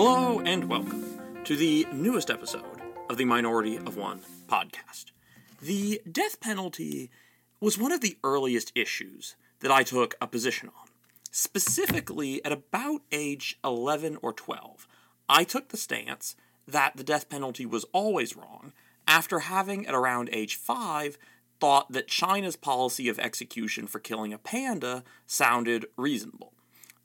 Hello 0.00 0.38
and 0.38 0.68
welcome 0.70 1.18
to 1.42 1.56
the 1.56 1.84
newest 1.92 2.30
episode 2.30 2.62
of 3.10 3.16
the 3.16 3.24
Minority 3.24 3.78
of 3.78 3.96
One 3.96 4.20
podcast. 4.46 5.06
The 5.60 6.00
death 6.08 6.38
penalty 6.38 7.10
was 7.60 7.76
one 7.76 7.90
of 7.90 8.00
the 8.00 8.16
earliest 8.22 8.70
issues 8.76 9.34
that 9.58 9.72
I 9.72 9.82
took 9.82 10.14
a 10.20 10.28
position 10.28 10.68
on. 10.68 10.88
Specifically, 11.32 12.40
at 12.44 12.52
about 12.52 13.00
age 13.10 13.58
11 13.64 14.18
or 14.22 14.32
12, 14.32 14.86
I 15.28 15.42
took 15.42 15.70
the 15.70 15.76
stance 15.76 16.36
that 16.68 16.96
the 16.96 17.02
death 17.02 17.28
penalty 17.28 17.66
was 17.66 17.84
always 17.92 18.36
wrong 18.36 18.72
after 19.08 19.40
having, 19.40 19.84
at 19.84 19.96
around 19.96 20.30
age 20.32 20.54
5, 20.54 21.18
thought 21.58 21.90
that 21.90 22.06
China's 22.06 22.54
policy 22.54 23.08
of 23.08 23.18
execution 23.18 23.88
for 23.88 23.98
killing 23.98 24.32
a 24.32 24.38
panda 24.38 25.02
sounded 25.26 25.86
reasonable. 25.96 26.52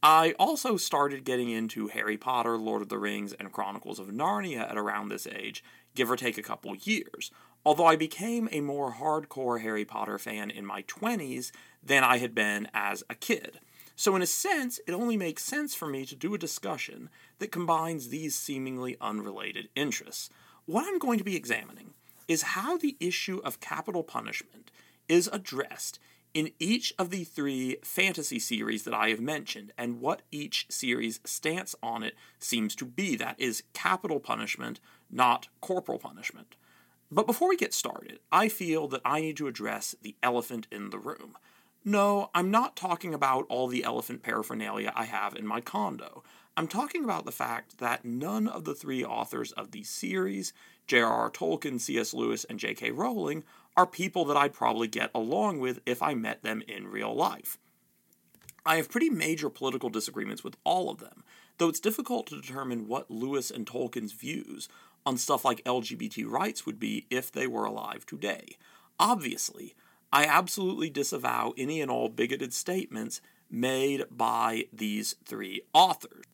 I 0.05 0.33
also 0.37 0.75
started 0.75 1.23
getting 1.23 1.49
into 1.49 1.87
Harry 1.87 2.17
Potter, 2.17 2.57
Lord 2.57 2.81
of 2.81 2.89
the 2.89 2.97
Rings, 2.97 3.31
and 3.31 3.53
Chronicles 3.53 3.99
of 3.99 4.07
Narnia 4.07 4.69
at 4.69 4.77
around 4.77 5.07
this 5.07 5.25
age, 5.25 5.63
give 5.95 6.11
or 6.11 6.17
take 6.17 6.37
a 6.37 6.43
couple 6.43 6.75
years, 6.75 7.31
although 7.65 7.85
I 7.85 7.95
became 7.95 8.49
a 8.51 8.59
more 8.59 8.95
hardcore 8.95 9.61
Harry 9.61 9.85
Potter 9.85 10.19
fan 10.19 10.51
in 10.51 10.65
my 10.65 10.81
20s 10.83 11.51
than 11.81 12.03
I 12.03 12.17
had 12.17 12.35
been 12.35 12.67
as 12.73 13.05
a 13.09 13.15
kid. 13.15 13.61
So, 13.95 14.13
in 14.17 14.21
a 14.21 14.25
sense, 14.25 14.77
it 14.85 14.91
only 14.91 15.15
makes 15.15 15.45
sense 15.45 15.73
for 15.73 15.87
me 15.87 16.05
to 16.07 16.17
do 16.17 16.33
a 16.33 16.39
discussion 16.39 17.09
that 17.39 17.53
combines 17.53 18.09
these 18.09 18.35
seemingly 18.35 18.97
unrelated 18.99 19.69
interests. 19.73 20.29
What 20.65 20.85
I'm 20.85 20.99
going 20.99 21.19
to 21.19 21.23
be 21.23 21.37
examining 21.37 21.93
is 22.27 22.41
how 22.41 22.77
the 22.77 22.97
issue 22.99 23.39
of 23.45 23.61
capital 23.61 24.03
punishment 24.03 24.69
is 25.07 25.29
addressed 25.31 25.97
in 26.33 26.51
each 26.59 26.93
of 26.97 27.09
the 27.09 27.23
three 27.23 27.77
fantasy 27.83 28.39
series 28.39 28.83
that 28.83 28.93
I 28.93 29.09
have 29.09 29.21
mentioned, 29.21 29.71
and 29.77 30.01
what 30.01 30.23
each 30.31 30.65
series' 30.69 31.19
stance 31.23 31.75
on 31.83 32.03
it 32.03 32.15
seems 32.39 32.75
to 32.75 32.85
be. 32.85 33.15
That 33.15 33.39
is 33.39 33.63
capital 33.73 34.19
punishment, 34.19 34.79
not 35.11 35.47
corporal 35.61 35.99
punishment. 35.99 36.55
But 37.11 37.27
before 37.27 37.49
we 37.49 37.57
get 37.57 37.73
started, 37.73 38.19
I 38.31 38.49
feel 38.49 38.87
that 38.87 39.01
I 39.05 39.21
need 39.21 39.37
to 39.37 39.47
address 39.47 39.95
the 40.01 40.15
elephant 40.23 40.65
in 40.71 40.89
the 40.89 40.97
room. 40.97 41.37
No, 41.85 42.31
I'm 42.33 42.49
not 42.49 42.75
talking 42.75 43.13
about 43.13 43.45
all 43.49 43.67
the 43.67 43.83
elephant 43.83 44.23
paraphernalia 44.23 44.91
I 44.95 45.05
have 45.05 45.35
in 45.35 45.45
my 45.45 45.61
condo. 45.61 46.23
I'm 46.55 46.67
talking 46.67 47.03
about 47.03 47.25
the 47.25 47.31
fact 47.31 47.79
that 47.79 48.05
none 48.05 48.47
of 48.47 48.63
the 48.63 48.73
three 48.73 49.03
authors 49.03 49.51
of 49.51 49.71
these 49.71 49.89
series, 49.89 50.53
J.R.R. 50.87 51.29
Tolkien, 51.29 51.79
C.S. 51.79 52.13
Lewis, 52.13 52.45
and 52.45 52.57
J.K. 52.57 52.91
Rowling, 52.91 53.43
are 53.75 53.87
people 53.87 54.25
that 54.25 54.37
I'd 54.37 54.53
probably 54.53 54.87
get 54.87 55.09
along 55.15 55.59
with 55.59 55.79
if 55.85 56.01
I 56.01 56.13
met 56.13 56.43
them 56.43 56.61
in 56.67 56.87
real 56.87 57.13
life. 57.13 57.57
I 58.65 58.77
have 58.77 58.89
pretty 58.89 59.09
major 59.09 59.49
political 59.49 59.89
disagreements 59.89 60.43
with 60.43 60.55
all 60.63 60.89
of 60.89 60.99
them, 60.99 61.23
though 61.57 61.69
it's 61.69 61.79
difficult 61.79 62.27
to 62.27 62.39
determine 62.39 62.87
what 62.87 63.11
Lewis 63.11 63.51
and 63.51 63.65
Tolkien's 63.65 64.13
views 64.13 64.69
on 65.05 65.17
stuff 65.17 65.43
like 65.43 65.63
LGBT 65.65 66.25
rights 66.29 66.65
would 66.65 66.79
be 66.79 67.05
if 67.09 67.31
they 67.31 67.47
were 67.47 67.65
alive 67.65 68.05
today. 68.05 68.57
Obviously, 68.99 69.75
I 70.11 70.25
absolutely 70.25 70.89
disavow 70.89 71.53
any 71.57 71.81
and 71.81 71.91
all 71.91 72.07
bigoted 72.07 72.53
statements 72.53 73.19
made 73.49 74.05
by 74.09 74.65
these 74.71 75.15
three 75.25 75.61
authors. 75.73 76.25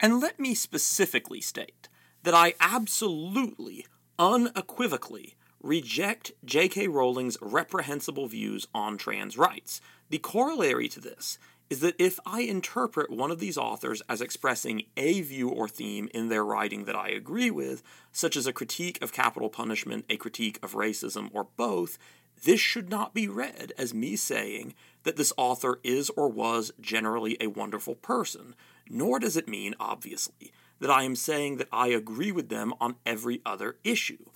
And 0.00 0.20
let 0.20 0.38
me 0.38 0.54
specifically 0.54 1.40
state 1.40 1.88
that 2.22 2.34
I 2.34 2.54
absolutely, 2.60 3.86
unequivocally 4.18 5.36
reject 5.66 6.32
J.K. 6.44 6.86
Rowling's 6.86 7.36
reprehensible 7.40 8.28
views 8.28 8.68
on 8.72 8.96
trans 8.96 9.36
rights. 9.36 9.80
The 10.10 10.18
corollary 10.18 10.88
to 10.88 11.00
this 11.00 11.38
is 11.68 11.80
that 11.80 11.96
if 11.98 12.20
I 12.24 12.42
interpret 12.42 13.10
one 13.10 13.32
of 13.32 13.40
these 13.40 13.58
authors 13.58 14.00
as 14.08 14.20
expressing 14.20 14.84
a 14.96 15.20
view 15.22 15.48
or 15.48 15.68
theme 15.68 16.08
in 16.14 16.28
their 16.28 16.44
writing 16.44 16.84
that 16.84 16.94
I 16.94 17.08
agree 17.08 17.50
with, 17.50 17.82
such 18.12 18.36
as 18.36 18.46
a 18.46 18.52
critique 18.52 19.02
of 19.02 19.12
capital 19.12 19.48
punishment, 19.48 20.04
a 20.08 20.16
critique 20.16 20.60
of 20.62 20.74
racism, 20.74 21.28
or 21.32 21.48
both, 21.56 21.98
this 22.44 22.60
should 22.60 22.88
not 22.88 23.14
be 23.14 23.26
read 23.26 23.72
as 23.76 23.92
me 23.92 24.14
saying 24.14 24.74
that 25.02 25.16
this 25.16 25.32
author 25.36 25.80
is 25.82 26.10
or 26.10 26.28
was 26.28 26.70
generally 26.80 27.36
a 27.40 27.48
wonderful 27.48 27.96
person, 27.96 28.54
nor 28.88 29.18
does 29.18 29.36
it 29.36 29.48
mean, 29.48 29.74
obviously, 29.80 30.52
that 30.78 30.90
I 30.90 31.02
am 31.02 31.16
saying 31.16 31.56
that 31.56 31.68
I 31.72 31.88
agree 31.88 32.30
with 32.30 32.48
them 32.48 32.74
on 32.80 32.96
every 33.04 33.40
other 33.44 33.78
issue. 33.82 34.26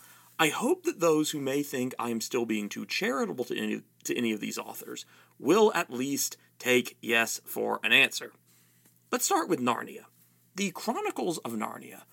I 0.41 0.49
hope 0.49 0.85
that 0.85 1.01
those 1.01 1.33
who 1.33 1.39
may 1.39 1.63
think 1.63 1.95
I 1.99 2.09
am 2.09 2.23
still 2.23 2.47
being 2.47 2.71
too 2.71 2.87
charitable 2.87 3.45
to 3.45 3.59
any, 3.59 3.83
to 4.05 4.17
any 4.17 4.33
of 4.33 4.41
these 4.41 4.57
authors 4.57 5.05
will 5.39 5.71
at 5.75 5.93
least 5.93 6.39
take 6.59 6.97
yes 7.03 7.43
for 7.45 7.79
an 7.85 7.93
answer. 7.93 8.33
Let's 9.13 9.27
start 9.27 9.51
with 9.51 9.61
Narnia. 9.61 10.07
The 10.57 10.71
Chronicles 10.71 11.37
of 11.39 11.53
Narnia 11.53 12.05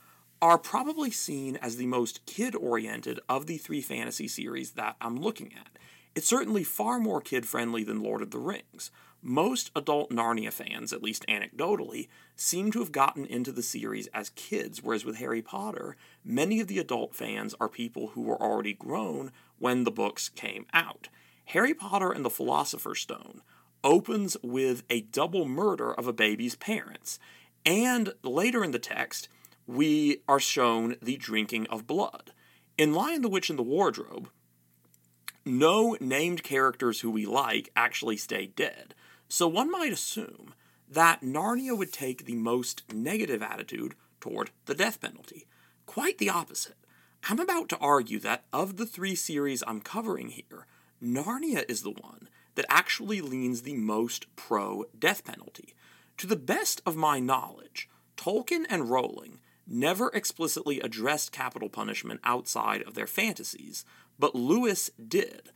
are 0.41 0.57
probably 0.57 1.09
seen 1.09 1.55
as 1.61 1.77
the 1.77 1.85
most 1.85 2.25
kid 2.25 2.53
oriented 2.53 3.21
of 3.29 3.47
the 3.47 3.57
three 3.57 3.81
fantasy 3.81 4.27
series 4.27 4.71
that 4.71 4.97
I'm 4.99 5.15
looking 5.15 5.53
at. 5.53 5.79
It's 6.13 6.27
certainly 6.27 6.65
far 6.65 6.99
more 6.99 7.21
kid 7.21 7.47
friendly 7.47 7.85
than 7.85 8.03
Lord 8.03 8.21
of 8.21 8.31
the 8.31 8.39
Rings. 8.39 8.91
Most 9.21 9.71
adult 9.75 10.11
Narnia 10.11 10.53
fans, 10.53 10.93
at 10.93 11.01
least 11.01 11.25
anecdotally, 11.27 12.07
seem 12.35 12.71
to 12.71 12.79
have 12.79 12.91
gotten 12.91 13.25
into 13.25 13.51
the 13.51 13.63
series 13.63 14.07
as 14.13 14.29
kids, 14.29 14.83
whereas 14.83 15.03
with 15.03 15.17
Harry 15.17 15.41
Potter, 15.41 15.97
many 16.23 16.59
of 16.59 16.67
the 16.67 16.79
adult 16.79 17.15
fans 17.15 17.55
are 17.59 17.67
people 17.67 18.09
who 18.09 18.21
were 18.21 18.41
already 18.41 18.73
grown 18.73 19.31
when 19.57 19.83
the 19.83 19.91
books 19.91 20.29
came 20.29 20.65
out. 20.73 21.09
Harry 21.45 21.73
Potter 21.73 22.11
and 22.11 22.23
the 22.23 22.29
Philosopher's 22.29 23.01
Stone 23.01 23.41
opens 23.83 24.37
with 24.43 24.83
a 24.89 25.01
double 25.01 25.45
murder 25.45 25.93
of 25.93 26.07
a 26.07 26.13
baby's 26.13 26.55
parents, 26.55 27.19
and 27.65 28.13
later 28.23 28.63
in 28.63 28.71
the 28.71 28.79
text, 28.79 29.29
we 29.65 30.21
are 30.27 30.39
shown 30.39 30.95
the 31.01 31.17
drinking 31.17 31.67
of 31.67 31.87
blood. 31.87 32.31
In 32.77 32.93
Lion 32.93 33.21
the 33.23 33.29
Witch 33.29 33.49
and 33.49 33.57
the 33.57 33.63
Wardrobe, 33.63 34.29
no 35.43 35.97
named 35.99 36.43
characters 36.43 37.01
who 37.01 37.09
we 37.09 37.25
like 37.25 37.71
actually 37.75 38.17
stay 38.17 38.47
dead. 38.47 38.93
So 39.29 39.47
one 39.47 39.71
might 39.71 39.91
assume 39.91 40.53
that 40.89 41.21
Narnia 41.21 41.77
would 41.77 41.91
take 41.91 42.25
the 42.25 42.35
most 42.35 42.83
negative 42.93 43.41
attitude 43.41 43.95
toward 44.21 44.51
the 44.65 44.75
death 44.75 45.01
penalty. 45.01 45.45
Quite 45.85 46.17
the 46.17 46.29
opposite. 46.29 46.75
I'm 47.29 47.39
about 47.39 47.67
to 47.69 47.77
argue 47.77 48.19
that 48.19 48.45
of 48.53 48.77
the 48.77 48.85
three 48.85 49.15
series 49.15 49.63
I'm 49.67 49.81
covering 49.81 50.29
here, 50.29 50.65
Narnia 51.03 51.69
is 51.69 51.81
the 51.81 51.91
one 51.91 52.29
that 52.55 52.65
actually 52.69 53.21
leans 53.21 53.61
the 53.61 53.75
most 53.75 54.33
pro 54.35 54.85
death 54.97 55.23
penalty. 55.25 55.73
To 56.17 56.27
the 56.27 56.35
best 56.35 56.81
of 56.85 56.95
my 56.95 57.19
knowledge, 57.19 57.89
Tolkien 58.15 58.65
and 58.69 58.89
Rowling 58.89 59.39
never 59.67 60.09
explicitly 60.09 60.79
addressed 60.79 61.31
capital 61.31 61.69
punishment 61.69 62.21
outside 62.23 62.81
of 62.83 62.95
their 62.95 63.07
fantasies, 63.07 63.85
but 64.17 64.33
Lewis 64.33 64.89
did. 65.07 65.49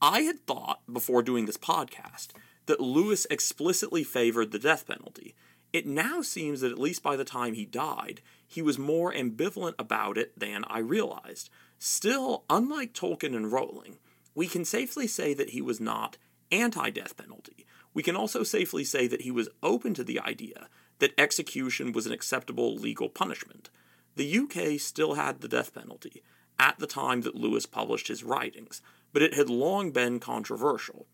I 0.00 0.20
had 0.20 0.46
thought, 0.46 0.80
before 0.92 1.22
doing 1.22 1.46
this 1.46 1.56
podcast, 1.56 2.28
that 2.66 2.80
Lewis 2.80 3.26
explicitly 3.30 4.04
favored 4.04 4.50
the 4.50 4.58
death 4.58 4.86
penalty. 4.86 5.34
It 5.72 5.86
now 5.86 6.22
seems 6.22 6.60
that 6.60 6.70
at 6.70 6.78
least 6.78 7.02
by 7.02 7.16
the 7.16 7.24
time 7.24 7.54
he 7.54 7.64
died, 7.64 8.20
he 8.46 8.62
was 8.62 8.78
more 8.78 9.12
ambivalent 9.12 9.74
about 9.78 10.16
it 10.16 10.38
than 10.38 10.64
I 10.68 10.78
realized. 10.78 11.50
Still, 11.78 12.44
unlike 12.48 12.94
Tolkien 12.94 13.34
and 13.34 13.50
Rowling, 13.50 13.98
we 14.34 14.46
can 14.46 14.64
safely 14.64 15.06
say 15.06 15.34
that 15.34 15.50
he 15.50 15.60
was 15.60 15.80
not 15.80 16.16
anti 16.52 16.90
death 16.90 17.16
penalty. 17.16 17.66
We 17.92 18.02
can 18.02 18.16
also 18.16 18.42
safely 18.42 18.84
say 18.84 19.06
that 19.06 19.22
he 19.22 19.30
was 19.30 19.48
open 19.62 19.94
to 19.94 20.04
the 20.04 20.20
idea 20.20 20.68
that 20.98 21.18
execution 21.18 21.92
was 21.92 22.06
an 22.06 22.12
acceptable 22.12 22.74
legal 22.74 23.08
punishment. 23.08 23.70
The 24.16 24.38
UK 24.38 24.80
still 24.80 25.14
had 25.14 25.40
the 25.40 25.48
death 25.48 25.74
penalty 25.74 26.22
at 26.58 26.78
the 26.78 26.86
time 26.86 27.22
that 27.22 27.34
Lewis 27.34 27.66
published 27.66 28.08
his 28.08 28.24
writings, 28.24 28.80
but 29.12 29.22
it 29.22 29.34
had 29.34 29.50
long 29.50 29.90
been 29.90 30.20
controversial. 30.20 31.06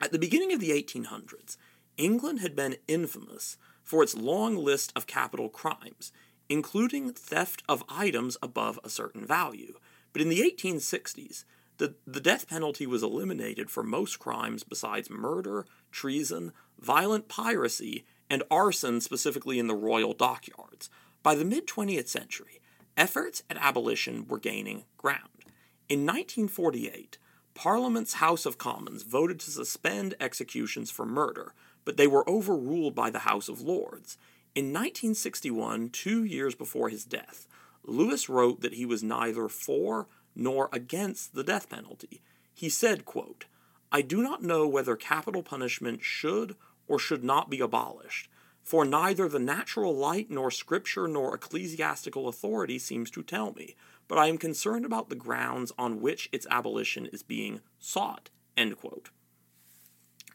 At 0.00 0.12
the 0.12 0.18
beginning 0.18 0.52
of 0.52 0.60
the 0.60 0.70
1800s, 0.70 1.56
England 1.96 2.40
had 2.40 2.54
been 2.54 2.76
infamous 2.86 3.56
for 3.82 4.02
its 4.02 4.14
long 4.14 4.56
list 4.56 4.92
of 4.94 5.06
capital 5.06 5.48
crimes, 5.48 6.12
including 6.48 7.12
theft 7.12 7.62
of 7.68 7.84
items 7.88 8.36
above 8.42 8.78
a 8.84 8.90
certain 8.90 9.24
value. 9.26 9.74
But 10.12 10.22
in 10.22 10.28
the 10.28 10.40
1860s, 10.40 11.44
the, 11.78 11.94
the 12.06 12.20
death 12.20 12.48
penalty 12.48 12.86
was 12.86 13.02
eliminated 13.02 13.70
for 13.70 13.82
most 13.82 14.18
crimes 14.18 14.64
besides 14.64 15.10
murder, 15.10 15.66
treason, 15.90 16.52
violent 16.78 17.28
piracy, 17.28 18.04
and 18.28 18.42
arson, 18.50 19.00
specifically 19.00 19.58
in 19.58 19.66
the 19.66 19.74
royal 19.74 20.12
dockyards. 20.12 20.90
By 21.22 21.34
the 21.34 21.44
mid 21.44 21.66
20th 21.66 22.08
century, 22.08 22.60
efforts 22.96 23.42
at 23.48 23.56
abolition 23.58 24.26
were 24.26 24.38
gaining 24.38 24.84
ground. 24.96 25.44
In 25.88 26.00
1948, 26.00 27.18
Parliament's 27.56 28.12
House 28.14 28.44
of 28.44 28.58
Commons 28.58 29.02
voted 29.02 29.40
to 29.40 29.50
suspend 29.50 30.14
executions 30.20 30.90
for 30.90 31.06
murder, 31.06 31.54
but 31.86 31.96
they 31.96 32.06
were 32.06 32.28
overruled 32.28 32.94
by 32.94 33.08
the 33.08 33.20
House 33.20 33.48
of 33.48 33.62
Lords. 33.62 34.18
In 34.54 34.66
1961, 34.66 35.88
two 35.88 36.22
years 36.22 36.54
before 36.54 36.90
his 36.90 37.06
death, 37.06 37.48
Lewis 37.82 38.28
wrote 38.28 38.60
that 38.60 38.74
he 38.74 38.84
was 38.84 39.02
neither 39.02 39.48
for 39.48 40.06
nor 40.34 40.68
against 40.70 41.34
the 41.34 41.42
death 41.42 41.70
penalty. 41.70 42.20
He 42.52 42.68
said, 42.68 43.06
quote, 43.06 43.46
I 43.90 44.02
do 44.02 44.22
not 44.22 44.42
know 44.42 44.68
whether 44.68 44.94
capital 44.94 45.42
punishment 45.42 46.04
should 46.04 46.56
or 46.86 46.98
should 46.98 47.24
not 47.24 47.48
be 47.48 47.60
abolished. 47.60 48.28
for 48.66 48.84
neither 48.84 49.28
the 49.28 49.38
natural 49.38 49.94
light 49.94 50.28
nor 50.28 50.50
scripture 50.50 51.06
nor 51.06 51.32
ecclesiastical 51.36 52.26
authority 52.26 52.80
seems 52.80 53.12
to 53.12 53.22
tell 53.22 53.52
me, 53.52 53.76
but 54.08 54.18
I 54.18 54.28
am 54.28 54.38
concerned 54.38 54.84
about 54.84 55.08
the 55.08 55.16
grounds 55.16 55.72
on 55.78 56.00
which 56.00 56.28
its 56.32 56.46
abolition 56.50 57.06
is 57.06 57.22
being 57.22 57.60
sought. 57.78 58.30
In 58.56 58.74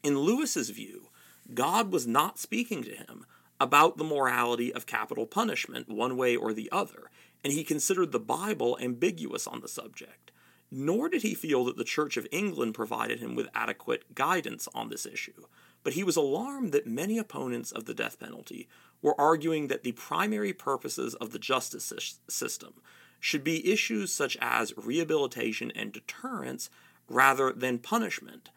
Lewis's 0.03 0.69
view, 0.69 1.09
God 1.53 1.91
was 1.91 2.07
not 2.07 2.39
speaking 2.39 2.83
to 2.83 2.91
him 2.91 3.25
about 3.59 3.97
the 3.97 4.03
morality 4.03 4.73
of 4.73 4.85
capital 4.85 5.25
punishment 5.25 5.89
one 5.89 6.17
way 6.17 6.35
or 6.35 6.53
the 6.53 6.69
other, 6.71 7.09
and 7.43 7.53
he 7.53 7.63
considered 7.63 8.11
the 8.11 8.19
Bible 8.19 8.77
ambiguous 8.81 9.47
on 9.47 9.61
the 9.61 9.67
subject. 9.67 10.31
Nor 10.71 11.09
did 11.09 11.21
he 11.21 11.33
feel 11.33 11.65
that 11.65 11.77
the 11.77 11.83
Church 11.83 12.15
of 12.17 12.27
England 12.31 12.73
provided 12.73 13.19
him 13.19 13.35
with 13.35 13.49
adequate 13.53 14.15
guidance 14.15 14.67
on 14.73 14.89
this 14.89 15.05
issue 15.05 15.45
but 15.83 15.93
he 15.93 16.03
was 16.03 16.15
alarmed 16.15 16.71
that 16.71 16.87
many 16.87 17.17
opponents 17.17 17.71
of 17.71 17.85
the 17.85 17.93
death 17.93 18.19
penalty 18.19 18.67
were 19.01 19.19
arguing 19.19 19.67
that 19.67 19.83
the 19.83 19.93
primary 19.93 20.53
purposes 20.53 21.15
of 21.15 21.31
the 21.31 21.39
justice 21.39 21.91
system 22.29 22.73
should 23.21 23.43
be 23.43 23.71
issues 23.71 24.11
such 24.11 24.35
as 24.41 24.75
rehabilitation 24.75 25.71
and 25.73 25.93
deterrence 25.93 26.69
rather 27.07 27.53
than 27.53 27.77
punishment. 27.77 28.49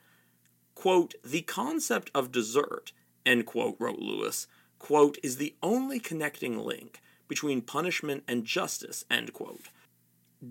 Quote, 0.74 1.14
the 1.22 1.42
concept 1.42 2.10
of 2.14 2.32
desert, 2.32 2.92
end 3.24 3.46
quote, 3.46 3.76
wrote 3.78 4.00
Lewis, 4.00 4.48
quote, 4.80 5.18
is 5.22 5.36
the 5.36 5.54
only 5.62 6.00
connecting 6.00 6.58
link 6.58 7.00
between 7.28 7.60
punishment 7.60 8.24
and 8.26 8.44
justice, 8.44 9.04
end 9.10 9.32
quote. 9.32 9.68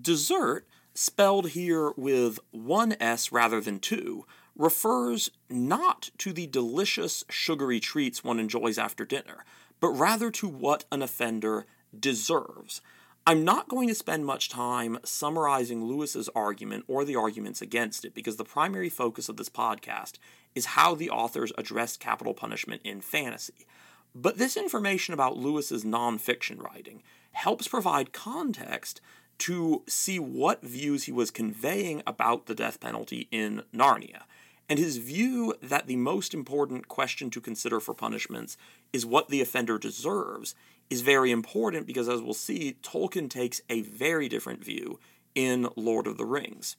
Desert, 0.00 0.66
spelled 0.94 1.50
here 1.50 1.90
with 1.96 2.38
one 2.52 2.96
S 3.00 3.32
rather 3.32 3.60
than 3.60 3.80
two, 3.80 4.24
refers 4.56 5.28
not 5.50 6.10
to 6.18 6.32
the 6.32 6.46
delicious 6.46 7.24
sugary 7.28 7.80
treats 7.80 8.22
one 8.22 8.38
enjoys 8.38 8.78
after 8.78 9.04
dinner, 9.04 9.44
but 9.80 9.88
rather 9.88 10.30
to 10.30 10.48
what 10.48 10.84
an 10.92 11.02
offender 11.02 11.66
deserves. 11.98 12.80
I'm 13.26 13.42
not 13.42 13.68
going 13.68 13.88
to 13.88 13.94
spend 13.94 14.26
much 14.26 14.50
time 14.50 14.98
summarizing 15.02 15.84
Lewis's 15.86 16.28
argument 16.36 16.84
or 16.86 17.06
the 17.06 17.16
arguments 17.16 17.62
against 17.62 18.04
it 18.04 18.14
because 18.14 18.36
the 18.36 18.44
primary 18.44 18.90
focus 18.90 19.30
of 19.30 19.38
this 19.38 19.48
podcast 19.48 20.18
is 20.54 20.66
how 20.66 20.94
the 20.94 21.08
authors 21.08 21.50
addressed 21.56 22.00
capital 22.00 22.34
punishment 22.34 22.82
in 22.84 23.00
fantasy. 23.00 23.66
But 24.14 24.36
this 24.36 24.58
information 24.58 25.14
about 25.14 25.38
Lewis's 25.38 25.84
nonfiction 25.84 26.62
writing 26.62 27.02
helps 27.32 27.66
provide 27.66 28.12
context 28.12 29.00
to 29.38 29.84
see 29.88 30.18
what 30.18 30.62
views 30.62 31.04
he 31.04 31.12
was 31.12 31.30
conveying 31.30 32.02
about 32.06 32.44
the 32.44 32.54
death 32.54 32.78
penalty 32.78 33.26
in 33.30 33.62
Narnia 33.74 34.24
and 34.68 34.78
his 34.78 34.96
view 34.96 35.54
that 35.62 35.86
the 35.86 35.96
most 35.96 36.32
important 36.32 36.88
question 36.88 37.30
to 37.30 37.40
consider 37.40 37.80
for 37.80 37.94
punishments 37.94 38.56
is 38.92 39.04
what 39.04 39.28
the 39.28 39.40
offender 39.40 39.78
deserves 39.78 40.54
is 40.90 41.00
very 41.00 41.30
important 41.30 41.86
because, 41.86 42.08
as 42.08 42.20
we'll 42.20 42.34
see, 42.34 42.76
Tolkien 42.82 43.28
takes 43.28 43.60
a 43.68 43.82
very 43.82 44.28
different 44.28 44.64
view 44.64 45.00
in 45.34 45.68
Lord 45.76 46.06
of 46.06 46.16
the 46.16 46.26
Rings. 46.26 46.76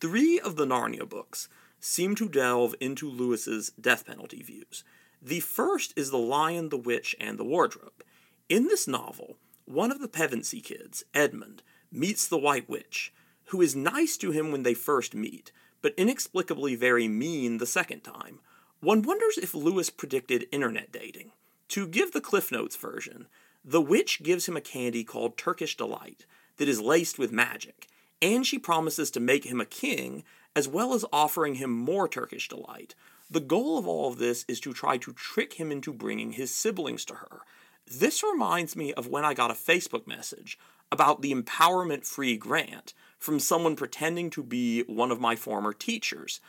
Three 0.00 0.38
of 0.38 0.56
the 0.56 0.66
Narnia 0.66 1.08
books 1.08 1.48
seem 1.80 2.14
to 2.16 2.28
delve 2.28 2.74
into 2.80 3.08
Lewis's 3.08 3.70
death 3.80 4.06
penalty 4.06 4.42
views. 4.42 4.84
The 5.22 5.40
first 5.40 5.94
is 5.96 6.10
The 6.10 6.18
Lion, 6.18 6.68
the 6.68 6.76
Witch, 6.76 7.16
and 7.18 7.38
the 7.38 7.44
Wardrobe. 7.44 8.04
In 8.48 8.64
this 8.64 8.86
novel, 8.86 9.38
one 9.64 9.90
of 9.90 10.00
the 10.00 10.08
Pevensie 10.08 10.62
kids, 10.62 11.04
Edmund, 11.14 11.62
meets 11.90 12.28
the 12.28 12.38
White 12.38 12.68
Witch, 12.68 13.12
who 13.46 13.62
is 13.62 13.74
nice 13.74 14.16
to 14.18 14.30
him 14.30 14.52
when 14.52 14.62
they 14.62 14.74
first 14.74 15.14
meet, 15.14 15.52
but 15.82 15.94
inexplicably 15.96 16.74
very 16.74 17.08
mean 17.08 17.58
the 17.58 17.66
second 17.66 18.00
time. 18.00 18.40
One 18.80 19.02
wonders 19.02 19.38
if 19.38 19.54
Lewis 19.54 19.88
predicted 19.88 20.46
internet 20.52 20.92
dating. 20.92 21.32
To 21.68 21.86
give 21.86 22.12
the 22.12 22.20
Cliff 22.20 22.52
Notes 22.52 22.76
version, 22.76 23.26
the 23.64 23.80
witch 23.80 24.22
gives 24.22 24.46
him 24.46 24.56
a 24.56 24.60
candy 24.60 25.02
called 25.02 25.36
Turkish 25.36 25.76
Delight 25.76 26.24
that 26.56 26.68
is 26.68 26.80
laced 26.80 27.18
with 27.18 27.32
magic, 27.32 27.88
and 28.22 28.46
she 28.46 28.58
promises 28.58 29.10
to 29.10 29.20
make 29.20 29.44
him 29.44 29.60
a 29.60 29.66
king, 29.66 30.22
as 30.54 30.68
well 30.68 30.94
as 30.94 31.04
offering 31.12 31.56
him 31.56 31.70
more 31.70 32.08
Turkish 32.08 32.48
Delight. 32.48 32.94
The 33.28 33.40
goal 33.40 33.76
of 33.76 33.86
all 33.86 34.08
of 34.08 34.18
this 34.18 34.44
is 34.46 34.60
to 34.60 34.72
try 34.72 34.96
to 34.98 35.12
trick 35.12 35.54
him 35.54 35.72
into 35.72 35.92
bringing 35.92 36.32
his 36.32 36.54
siblings 36.54 37.04
to 37.06 37.14
her. 37.14 37.40
This 37.86 38.22
reminds 38.22 38.76
me 38.76 38.92
of 38.94 39.08
when 39.08 39.24
I 39.24 39.34
got 39.34 39.50
a 39.50 39.54
Facebook 39.54 40.06
message 40.06 40.58
about 40.92 41.22
the 41.22 41.34
Empowerment 41.34 42.06
Free 42.06 42.36
grant 42.36 42.94
from 43.18 43.40
someone 43.40 43.74
pretending 43.74 44.30
to 44.30 44.42
be 44.42 44.82
one 44.82 45.10
of 45.10 45.20
my 45.20 45.34
former 45.34 45.72
teachers. 45.72 46.40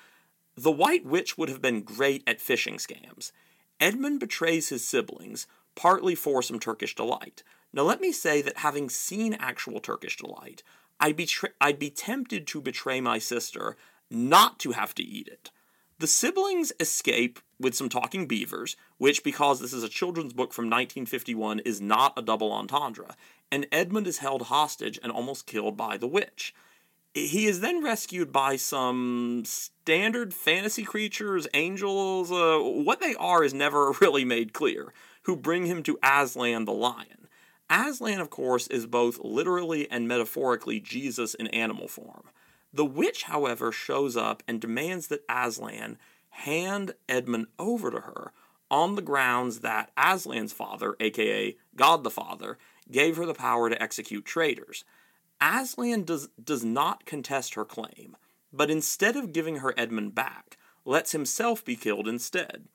The 0.55 0.71
White 0.71 1.05
Witch 1.05 1.37
would 1.37 1.49
have 1.49 1.61
been 1.61 1.81
great 1.81 2.23
at 2.27 2.39
phishing 2.39 2.75
scams. 2.75 3.31
Edmund 3.79 4.19
betrays 4.19 4.69
his 4.69 4.87
siblings, 4.87 5.47
partly 5.75 6.15
for 6.15 6.41
some 6.41 6.59
Turkish 6.59 6.95
delight. 6.95 7.43
Now, 7.73 7.83
let 7.83 8.01
me 8.01 8.11
say 8.11 8.41
that 8.41 8.57
having 8.57 8.89
seen 8.89 9.33
actual 9.33 9.79
Turkish 9.79 10.17
delight, 10.17 10.63
I'd 10.99 11.15
be, 11.15 11.25
tra- 11.25 11.49
I'd 11.61 11.79
be 11.79 11.89
tempted 11.89 12.47
to 12.47 12.61
betray 12.61 13.01
my 13.01 13.19
sister 13.19 13.77
not 14.09 14.57
to 14.59 14.71
have 14.71 14.95
to 14.95 15.03
eat 15.03 15.27
it. 15.27 15.51
The 15.99 16.07
siblings 16.07 16.71
escape 16.79 17.39
with 17.59 17.75
some 17.75 17.89
talking 17.89 18.27
beavers, 18.27 18.75
which, 18.97 19.23
because 19.23 19.59
this 19.59 19.73
is 19.73 19.83
a 19.83 19.89
children's 19.89 20.33
book 20.33 20.53
from 20.53 20.65
1951, 20.65 21.59
is 21.59 21.81
not 21.81 22.13
a 22.15 22.21
double 22.21 22.51
entendre, 22.51 23.15
and 23.51 23.67
Edmund 23.71 24.05
is 24.05 24.19
held 24.19 24.43
hostage 24.43 24.99
and 25.01 25.11
almost 25.11 25.47
killed 25.47 25.75
by 25.75 25.97
the 25.97 26.07
witch. 26.07 26.53
He 27.25 27.47
is 27.47 27.61
then 27.61 27.83
rescued 27.83 28.31
by 28.31 28.57
some 28.57 29.41
standard 29.45 30.35
fantasy 30.35 30.83
creatures, 30.83 31.47
angels, 31.55 32.31
uh, 32.31 32.59
what 32.59 32.99
they 32.99 33.15
are 33.15 33.43
is 33.43 33.55
never 33.55 33.91
really 34.01 34.23
made 34.23 34.53
clear, 34.53 34.93
who 35.23 35.35
bring 35.35 35.65
him 35.65 35.81
to 35.83 35.97
Aslan 36.03 36.65
the 36.65 36.73
lion. 36.73 37.27
Aslan, 37.69 38.19
of 38.19 38.29
course, 38.29 38.67
is 38.67 38.85
both 38.85 39.19
literally 39.19 39.89
and 39.89 40.07
metaphorically 40.07 40.79
Jesus 40.79 41.33
in 41.33 41.47
animal 41.47 41.87
form. 41.87 42.29
The 42.71 42.85
witch, 42.85 43.23
however, 43.23 43.71
shows 43.71 44.15
up 44.15 44.43
and 44.47 44.61
demands 44.61 45.07
that 45.07 45.25
Aslan 45.27 45.97
hand 46.29 46.93
Edmund 47.09 47.47
over 47.57 47.89
to 47.89 48.01
her 48.01 48.31
on 48.69 48.95
the 48.95 49.01
grounds 49.01 49.61
that 49.61 49.91
Aslan's 49.97 50.53
father, 50.53 50.95
aka 50.99 51.55
God 51.75 52.03
the 52.03 52.11
Father, 52.11 52.59
gave 52.91 53.17
her 53.17 53.25
the 53.25 53.33
power 53.33 53.69
to 53.69 53.81
execute 53.81 54.23
traitors. 54.23 54.85
Aslan 55.41 56.03
does, 56.03 56.29
does 56.43 56.63
not 56.63 57.05
contest 57.05 57.53
her 57.53 57.65
claim, 57.65 58.17
but 58.51 58.71
instead 58.71 59.15
of 59.15 59.33
giving 59.33 59.57
her 59.57 59.73
Edmund 59.77 60.15
back, 60.15 60.57
lets 60.85 61.11
himself 61.11 61.63
be 61.63 61.75
killed 61.75 62.07
instead. 62.07 62.65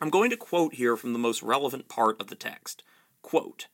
I'm 0.00 0.10
going 0.10 0.30
to 0.30 0.36
quote 0.36 0.74
here 0.74 0.96
from 0.96 1.12
the 1.12 1.18
most 1.18 1.42
relevant 1.42 1.88
part 1.88 2.20
of 2.20 2.26
the 2.26 2.34
text. 2.34 2.82
Quote, 3.22 3.68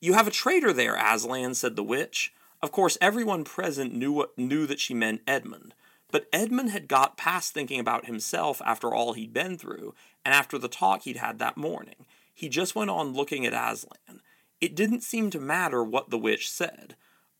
You 0.00 0.12
have 0.12 0.28
a 0.28 0.32
traitor 0.32 0.72
there, 0.72 0.94
Aslan, 0.94 1.54
said 1.54 1.74
the 1.74 1.82
witch. 1.82 2.32
Of 2.62 2.72
course, 2.72 2.98
everyone 3.00 3.44
present 3.44 3.94
knew, 3.94 4.12
what, 4.12 4.36
knew 4.36 4.66
that 4.66 4.80
she 4.80 4.94
meant 4.94 5.22
Edmund, 5.26 5.74
but 6.10 6.28
Edmund 6.32 6.70
had 6.70 6.88
got 6.88 7.16
past 7.16 7.52
thinking 7.52 7.80
about 7.80 8.06
himself 8.06 8.60
after 8.64 8.94
all 8.94 9.12
he'd 9.14 9.32
been 9.32 9.56
through, 9.56 9.94
and 10.24 10.34
after 10.34 10.58
the 10.58 10.68
talk 10.68 11.02
he'd 11.02 11.16
had 11.16 11.38
that 11.38 11.56
morning. 11.56 12.06
He 12.34 12.48
just 12.48 12.74
went 12.74 12.90
on 12.90 13.14
looking 13.14 13.46
at 13.46 13.52
Aslan. 13.52 14.20
It 14.60 14.76
didn't 14.76 15.02
seem 15.02 15.30
to 15.30 15.40
matter 15.40 15.82
what 15.82 16.10
the 16.10 16.18
witch 16.18 16.50
said. 16.50 16.96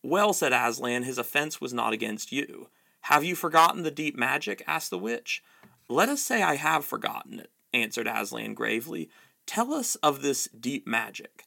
Well, 0.08 0.32
said 0.32 0.54
Aslan, 0.54 1.02
his 1.02 1.18
offense 1.18 1.60
was 1.60 1.74
not 1.74 1.92
against 1.92 2.32
you. 2.32 2.68
Have 3.02 3.24
you 3.24 3.36
forgotten 3.36 3.82
the 3.82 3.90
deep 3.90 4.16
magic? 4.16 4.62
asked 4.66 4.88
the 4.88 4.96
witch. 4.96 5.42
Let 5.86 6.08
us 6.08 6.22
say 6.22 6.42
I 6.42 6.54
have 6.54 6.86
forgotten 6.86 7.38
it, 7.38 7.50
answered 7.74 8.06
Aslan 8.06 8.54
gravely. 8.54 9.10
Tell 9.44 9.74
us 9.74 9.96
of 9.96 10.22
this 10.22 10.48
deep 10.58 10.86
magic. 10.86 11.44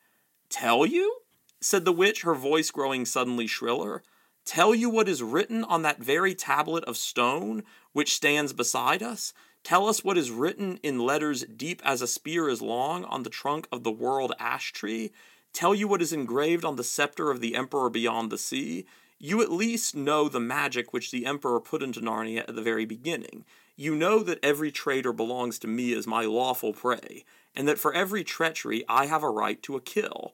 Tell 0.47 0.85
you? 0.85 1.21
said 1.59 1.85
the 1.85 1.91
witch, 1.91 2.21
her 2.21 2.35
voice 2.35 2.69
growing 2.69 3.03
suddenly 3.03 3.47
shriller. 3.47 4.03
Tell 4.45 4.75
you 4.75 4.91
what 4.91 5.09
is 5.09 5.23
written 5.23 5.63
on 5.63 5.81
that 5.81 5.97
very 5.97 6.35
tablet 6.35 6.83
of 6.83 6.97
stone 6.97 7.63
which 7.93 8.13
stands 8.13 8.53
beside 8.53 9.01
us? 9.01 9.33
Tell 9.63 9.89
us 9.89 10.03
what 10.03 10.19
is 10.19 10.29
written 10.29 10.77
in 10.83 10.99
letters 10.99 11.43
deep 11.45 11.81
as 11.83 12.03
a 12.03 12.07
spear 12.07 12.47
is 12.47 12.61
long 12.61 13.05
on 13.05 13.23
the 13.23 13.31
trunk 13.31 13.67
of 13.71 13.83
the 13.83 13.91
world 13.91 14.33
ash 14.37 14.71
tree? 14.71 15.11
Tell 15.53 15.75
you 15.75 15.87
what 15.87 16.01
is 16.01 16.13
engraved 16.13 16.63
on 16.63 16.75
the 16.75 16.83
scepter 16.83 17.29
of 17.29 17.41
the 17.41 17.55
Emperor 17.55 17.89
beyond 17.89 18.31
the 18.31 18.37
sea? 18.37 18.85
You 19.19 19.41
at 19.41 19.51
least 19.51 19.95
know 19.95 20.27
the 20.27 20.39
magic 20.39 20.93
which 20.93 21.11
the 21.11 21.25
Emperor 21.25 21.59
put 21.59 21.83
into 21.83 22.01
Narnia 22.01 22.39
at 22.47 22.55
the 22.55 22.61
very 22.61 22.85
beginning. 22.85 23.45
You 23.75 23.95
know 23.95 24.23
that 24.23 24.39
every 24.43 24.71
traitor 24.71 25.13
belongs 25.13 25.59
to 25.59 25.67
me 25.67 25.93
as 25.93 26.07
my 26.07 26.25
lawful 26.25 26.73
prey, 26.73 27.23
and 27.55 27.67
that 27.67 27.79
for 27.79 27.93
every 27.93 28.23
treachery 28.23 28.83
I 28.87 29.05
have 29.05 29.23
a 29.23 29.29
right 29.29 29.61
to 29.63 29.75
a 29.75 29.81
kill. 29.81 30.33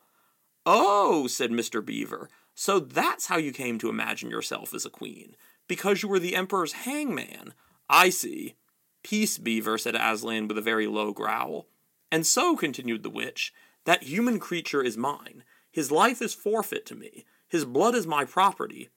Oh, 0.66 1.28
said 1.28 1.52
Mr. 1.52 1.84
Beaver, 1.84 2.30
so 2.56 2.80
that's 2.80 3.28
how 3.28 3.38
you 3.38 3.52
came 3.52 3.78
to 3.80 3.90
imagine 3.90 4.30
yourself 4.30 4.74
as 4.74 4.86
a 4.86 4.90
queen. 4.90 5.36
Because 5.68 6.02
you 6.02 6.10
were 6.10 6.20
the 6.20 6.36
Emperor's 6.36 6.74
hangman. 6.74 7.54
I 7.90 8.10
see. 8.10 8.56
Peace, 9.04 9.38
Beaver, 9.38 9.78
said 9.78 9.96
Aslan 9.96 10.48
with 10.48 10.58
a 10.58 10.62
very 10.62 10.88
low 10.88 11.14
growl. 11.14 11.68
And 12.12 12.26
so, 12.26 12.56
continued 12.56 13.04
the 13.04 13.10
witch, 13.10 13.54
that 13.88 14.04
human 14.04 14.38
creature 14.38 14.84
is 14.84 14.98
mine. 14.98 15.46
His 15.72 15.92
life 15.92 16.22
is 16.22 16.34
forfeit 16.34 16.86
to 16.88 16.96
me. 16.96 17.24
His 17.48 17.64
blood 17.64 17.96
is 17.96 18.06
my 18.06 18.26
property. 18.26 18.90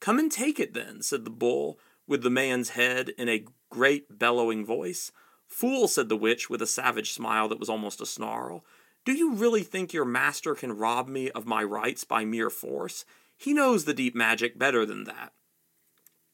Come 0.00 0.18
and 0.18 0.30
take 0.30 0.60
it 0.60 0.74
then, 0.74 1.00
said 1.00 1.24
the 1.24 1.30
bull, 1.30 1.78
with 2.06 2.22
the 2.22 2.28
man's 2.28 2.70
head 2.70 3.08
in 3.16 3.30
a 3.30 3.46
great 3.70 4.18
bellowing 4.18 4.62
voice. 4.62 5.10
Fool, 5.48 5.88
said 5.88 6.10
the 6.10 6.16
witch 6.16 6.50
with 6.50 6.60
a 6.60 6.66
savage 6.66 7.14
smile 7.14 7.48
that 7.48 7.58
was 7.58 7.70
almost 7.70 8.02
a 8.02 8.06
snarl. 8.06 8.66
Do 9.06 9.14
you 9.14 9.32
really 9.32 9.62
think 9.62 9.94
your 9.94 10.04
master 10.04 10.54
can 10.54 10.76
rob 10.76 11.08
me 11.08 11.30
of 11.30 11.46
my 11.46 11.64
rights 11.64 12.04
by 12.04 12.26
mere 12.26 12.50
force? 12.50 13.06
He 13.38 13.54
knows 13.54 13.86
the 13.86 13.94
deep 13.94 14.14
magic 14.14 14.58
better 14.58 14.84
than 14.84 15.04
that. 15.04 15.32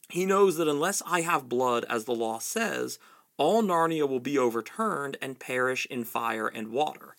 He 0.09 0.27
knows 0.27 0.57
that 0.57 0.67
unless 0.67 1.01
I 1.07 1.21
have 1.21 1.49
blood, 1.49 1.85
as 1.89 2.07
the 2.07 2.15
law 2.15 2.41
says, 2.41 2.99
all 3.37 3.63
Narnia 3.63 4.09
will 4.09 4.19
be 4.19 4.37
overturned 4.37 5.17
and 5.23 5.39
perish 5.39 5.87
in 5.89 6.03
fire 6.03 6.49
and 6.49 6.73
water. 6.73 7.15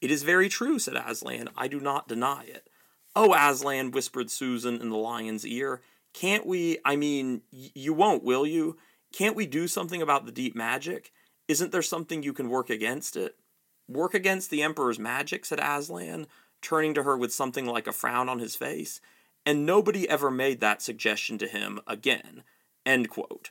It 0.00 0.10
is 0.10 0.22
very 0.22 0.48
true, 0.48 0.78
said 0.78 0.94
Aslan. 0.96 1.48
I 1.56 1.68
do 1.68 1.80
not 1.80 2.08
deny 2.08 2.44
it. 2.44 2.68
Oh, 3.16 3.34
Aslan, 3.34 3.90
whispered 3.90 4.30
Susan 4.30 4.80
in 4.80 4.90
the 4.90 4.96
lion's 4.96 5.46
ear, 5.46 5.80
can't 6.12 6.46
we? 6.46 6.78
I 6.84 6.96
mean, 6.96 7.42
y- 7.52 7.70
you 7.74 7.92
won't, 7.92 8.22
will 8.22 8.46
you? 8.46 8.76
Can't 9.12 9.36
we 9.36 9.46
do 9.46 9.66
something 9.66 10.02
about 10.02 10.26
the 10.26 10.32
deep 10.32 10.54
magic? 10.54 11.12
Isn't 11.48 11.72
there 11.72 11.82
something 11.82 12.22
you 12.22 12.32
can 12.32 12.48
work 12.48 12.70
against 12.70 13.16
it? 13.16 13.36
Work 13.88 14.14
against 14.14 14.50
the 14.50 14.62
Emperor's 14.62 14.98
magic, 14.98 15.44
said 15.44 15.60
Aslan, 15.60 16.26
turning 16.60 16.94
to 16.94 17.02
her 17.04 17.16
with 17.16 17.32
something 17.32 17.66
like 17.66 17.86
a 17.86 17.92
frown 17.92 18.28
on 18.28 18.38
his 18.38 18.54
face. 18.54 19.00
And 19.46 19.64
nobody 19.64 20.08
ever 20.08 20.30
made 20.30 20.60
that 20.60 20.82
suggestion 20.82 21.38
to 21.38 21.48
him 21.48 21.80
again. 21.86 22.42
End 22.84 23.08
quote. 23.08 23.50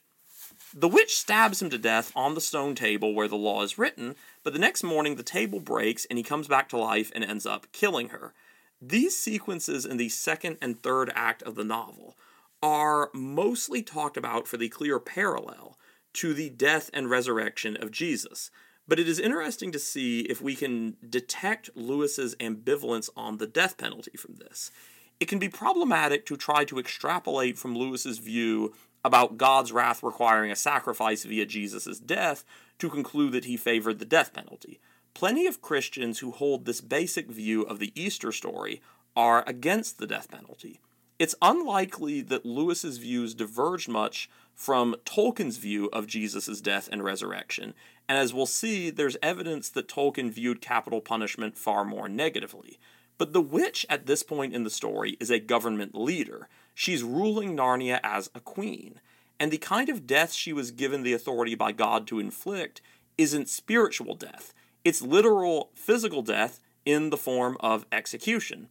The 0.74 0.88
witch 0.88 1.18
stabs 1.18 1.62
him 1.62 1.70
to 1.72 1.78
death 1.78 2.12
on 2.16 2.36
the 2.36 2.42
stone 2.42 2.76
table 2.76 3.14
where 3.16 3.28
the 3.28 3.36
law 3.36 3.64
is 3.64 3.78
written, 3.78 4.16
but 4.48 4.54
the 4.54 4.60
next 4.60 4.82
morning 4.82 5.18
the 5.18 5.24
table 5.24 5.60
breaks 5.60 6.06
and 6.06 6.18
he 6.18 6.24
comes 6.24 6.48
back 6.48 6.70
to 6.70 6.78
life 6.78 7.12
and 7.14 7.22
ends 7.22 7.46
up 7.46 7.70
killing 7.74 8.08
her. 8.08 8.34
These 8.82 9.20
sequences 9.20 9.86
in 9.86 9.98
the 9.98 10.08
second 10.08 10.56
and 10.62 10.82
third 10.82 11.12
act 11.14 11.44
of 11.44 11.56
the 11.56 11.66
novel 11.66 12.16
are 12.64 13.10
mostly 13.14 13.84
talked 13.84 14.16
about 14.16 14.48
for 14.48 14.56
the 14.56 14.70
clear 14.70 15.02
parallel 15.02 15.78
to 16.14 16.34
the 16.34 16.50
death 16.50 16.90
and 16.94 17.10
resurrection 17.10 17.76
of 17.76 17.92
Jesus. 17.92 18.50
But 18.88 19.02
it 19.02 19.10
is 19.10 19.20
interesting 19.20 19.74
to 19.74 19.80
see 19.80 20.22
if 20.22 20.42
we 20.42 20.56
can 20.56 20.96
detect 21.10 21.70
Lewis's 21.76 22.34
ambivalence 22.36 23.10
on 23.18 23.40
the 23.40 23.48
death 23.48 23.78
penalty 23.78 24.16
from 24.16 24.36
this. 24.36 24.72
It 25.20 25.28
can 25.28 25.40
be 25.40 25.50
problematic 25.50 26.26
to 26.28 26.38
try 26.38 26.64
to 26.64 26.80
extrapolate 26.80 27.58
from 27.58 27.76
Lewis's 27.76 28.20
view 28.20 28.74
about 29.04 29.38
God's 29.38 29.72
wrath 29.72 30.04
requiring 30.04 30.52
a 30.52 30.56
sacrifice 30.56 31.24
via 31.24 31.46
Jesus' 31.46 32.00
death 32.00 32.44
to 32.80 32.90
conclude 32.90 33.32
that 33.34 33.46
he 33.46 33.58
favored 33.58 34.00
the 34.00 34.06
death 34.06 34.34
penalty. 34.34 34.80
Plenty 35.14 35.48
of 35.48 35.62
Christians 35.62 36.20
who 36.20 36.32
hold 36.32 36.66
this 36.66 36.82
basic 36.82 37.32
view 37.32 37.64
of 37.64 37.80
the 37.80 37.92
Easter 37.96 38.32
story 38.32 38.82
are 39.16 39.44
against 39.48 39.98
the 39.98 40.08
death 40.08 40.30
penalty. 40.30 40.80
It's 41.20 41.36
unlikely 41.42 42.22
that 42.22 42.46
Lewis's 42.46 43.00
views 43.00 43.34
diverged 43.34 43.90
much 43.90 44.30
from 44.54 44.96
Tolkien's 45.06 45.58
view 45.58 45.88
of 45.92 46.06
Jesus' 46.06 46.62
death 46.62 46.88
and 46.92 47.04
resurrection, 47.04 47.74
and 48.08 48.18
as 48.18 48.34
we'll 48.34 48.46
see, 48.46 48.90
there's 48.90 49.18
evidence 49.22 49.70
that 49.70 49.88
Tolkien 49.88 50.32
viewed 50.32 50.62
capital 50.62 51.02
punishment 51.02 51.58
far 51.58 51.84
more 51.84 52.08
negatively. 52.08 52.80
But 53.18 53.34
the 53.34 53.42
witch 53.42 53.86
at 53.90 54.06
this 54.06 54.24
point 54.24 54.54
in 54.54 54.64
the 54.64 54.70
story 54.70 55.18
is 55.20 55.30
a 55.30 55.40
government 55.40 55.96
leader. 55.96 56.48
She's 56.80 57.02
ruling 57.02 57.58
Narnia 57.58 58.00
as 58.04 58.30
a 58.36 58.40
queen. 58.40 59.02
And 59.40 59.50
the 59.50 59.58
kind 59.58 59.90
of 59.90 60.06
death 60.06 60.32
she 60.32 60.54
was 60.54 60.70
given 60.70 61.02
the 61.02 61.12
authority 61.12 61.56
by 61.56 61.72
God 61.72 62.06
to 62.06 62.20
inflict 62.20 62.82
isn't 63.18 63.50
spiritual 63.50 64.14
death, 64.14 64.54
it's 64.86 65.02
literal 65.02 65.72
physical 65.74 66.22
death 66.22 66.60
in 66.86 67.10
the 67.10 67.18
form 67.18 67.58
of 67.62 67.88
execution. 67.92 68.70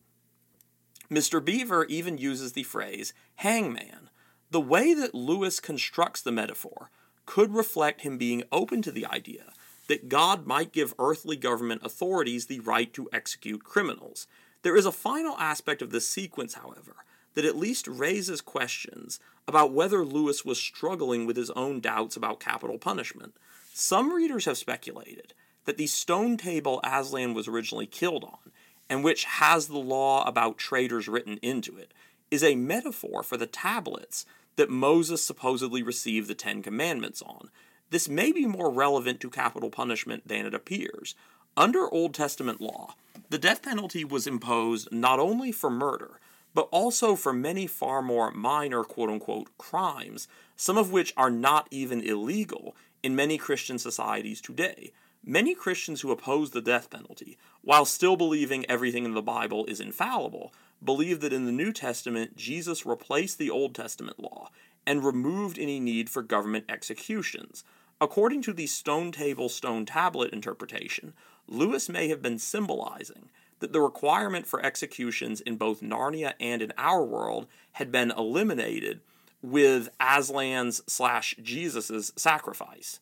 Mr. 1.10 1.44
Beaver 1.44 1.84
even 1.86 2.16
uses 2.16 2.52
the 2.52 2.62
phrase 2.62 3.12
hangman. 3.36 4.08
The 4.52 4.60
way 4.60 4.94
that 4.94 5.12
Lewis 5.12 5.58
constructs 5.58 6.22
the 6.22 6.30
metaphor 6.30 6.92
could 7.26 7.52
reflect 7.52 8.02
him 8.02 8.18
being 8.18 8.44
open 8.52 8.82
to 8.82 8.92
the 8.92 9.06
idea 9.06 9.52
that 9.88 10.08
God 10.08 10.46
might 10.46 10.70
give 10.70 10.94
earthly 11.00 11.34
government 11.34 11.82
authorities 11.84 12.46
the 12.46 12.60
right 12.60 12.92
to 12.94 13.08
execute 13.12 13.64
criminals. 13.64 14.28
There 14.62 14.76
is 14.76 14.86
a 14.86 14.92
final 14.92 15.36
aspect 15.38 15.82
of 15.82 15.90
this 15.90 16.06
sequence, 16.06 16.54
however, 16.54 16.94
that 17.36 17.44
at 17.44 17.56
least 17.56 17.86
raises 17.86 18.40
questions 18.40 19.20
about 19.46 19.72
whether 19.72 20.04
Lewis 20.04 20.44
was 20.44 20.58
struggling 20.58 21.24
with 21.24 21.36
his 21.36 21.50
own 21.50 21.78
doubts 21.78 22.16
about 22.16 22.40
capital 22.40 22.76
punishment. 22.76 23.36
Some 23.72 24.12
readers 24.12 24.46
have 24.46 24.58
speculated 24.58 25.32
that 25.66 25.76
the 25.76 25.86
stone 25.86 26.36
table 26.36 26.80
Aslan 26.82 27.34
was 27.34 27.46
originally 27.46 27.86
killed 27.86 28.24
on 28.24 28.50
and 28.88 29.02
which 29.02 29.24
has 29.24 29.68
the 29.68 29.78
law 29.78 30.24
about 30.24 30.58
traitors 30.58 31.08
written 31.08 31.38
into 31.42 31.76
it, 31.76 31.92
is 32.30 32.42
a 32.42 32.54
metaphor 32.54 33.22
for 33.22 33.36
the 33.36 33.46
tablets 33.46 34.26
that 34.56 34.70
Moses 34.70 35.24
supposedly 35.24 35.82
received 35.82 36.28
the 36.28 36.34
Ten 36.34 36.62
Commandments 36.62 37.22
on. 37.22 37.50
This 37.90 38.08
may 38.08 38.32
be 38.32 38.46
more 38.46 38.70
relevant 38.70 39.20
to 39.20 39.30
capital 39.30 39.70
punishment 39.70 40.26
than 40.26 40.46
it 40.46 40.54
appears. 40.54 41.14
Under 41.56 41.88
Old 41.88 42.14
Testament 42.14 42.60
law, 42.60 42.94
the 43.30 43.38
death 43.38 43.62
penalty 43.62 44.04
was 44.04 44.26
imposed 44.26 44.90
not 44.92 45.18
only 45.18 45.52
for 45.52 45.70
murder, 45.70 46.20
but 46.56 46.70
also 46.72 47.14
for 47.14 47.34
many 47.34 47.66
far 47.66 48.00
more 48.00 48.30
minor 48.30 48.82
quote 48.82 49.10
unquote 49.10 49.50
crimes, 49.58 50.26
some 50.56 50.78
of 50.78 50.90
which 50.90 51.12
are 51.14 51.30
not 51.30 51.68
even 51.70 52.00
illegal 52.00 52.74
in 53.02 53.14
many 53.14 53.36
Christian 53.36 53.78
societies 53.78 54.40
today. 54.40 54.90
Many 55.22 55.54
Christians 55.54 56.00
who 56.00 56.10
oppose 56.10 56.52
the 56.52 56.62
death 56.62 56.88
penalty, 56.88 57.36
while 57.60 57.84
still 57.84 58.16
believing 58.16 58.64
everything 58.70 59.04
in 59.04 59.12
the 59.12 59.20
Bible 59.20 59.66
is 59.66 59.80
infallible, 59.80 60.54
believe 60.82 61.20
that 61.20 61.32
in 61.34 61.44
the 61.44 61.52
New 61.52 61.74
Testament 61.74 62.36
Jesus 62.36 62.86
replaced 62.86 63.36
the 63.36 63.50
Old 63.50 63.74
Testament 63.74 64.18
law 64.18 64.48
and 64.86 65.04
removed 65.04 65.58
any 65.58 65.78
need 65.78 66.08
for 66.08 66.22
government 66.22 66.64
executions. 66.70 67.64
According 68.00 68.40
to 68.42 68.54
the 68.54 68.66
stone 68.66 69.12
table, 69.12 69.50
stone 69.50 69.84
tablet 69.84 70.32
interpretation, 70.32 71.12
Lewis 71.46 71.90
may 71.90 72.08
have 72.08 72.22
been 72.22 72.38
symbolizing 72.38 73.28
that 73.60 73.72
the 73.72 73.80
requirement 73.80 74.46
for 74.46 74.64
executions 74.64 75.40
in 75.40 75.56
both 75.56 75.80
Narnia 75.80 76.34
and 76.38 76.62
in 76.62 76.72
our 76.76 77.04
world 77.04 77.46
had 77.72 77.90
been 77.90 78.10
eliminated 78.10 79.00
with 79.42 79.88
Aslan's 80.00 80.82
slash 80.86 81.34
Jesus's 81.42 82.12
sacrifice. 82.16 83.00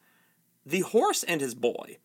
The 0.66 0.80
horse 0.80 1.22
and 1.22 1.40
his 1.40 1.54
boy 1.54 1.98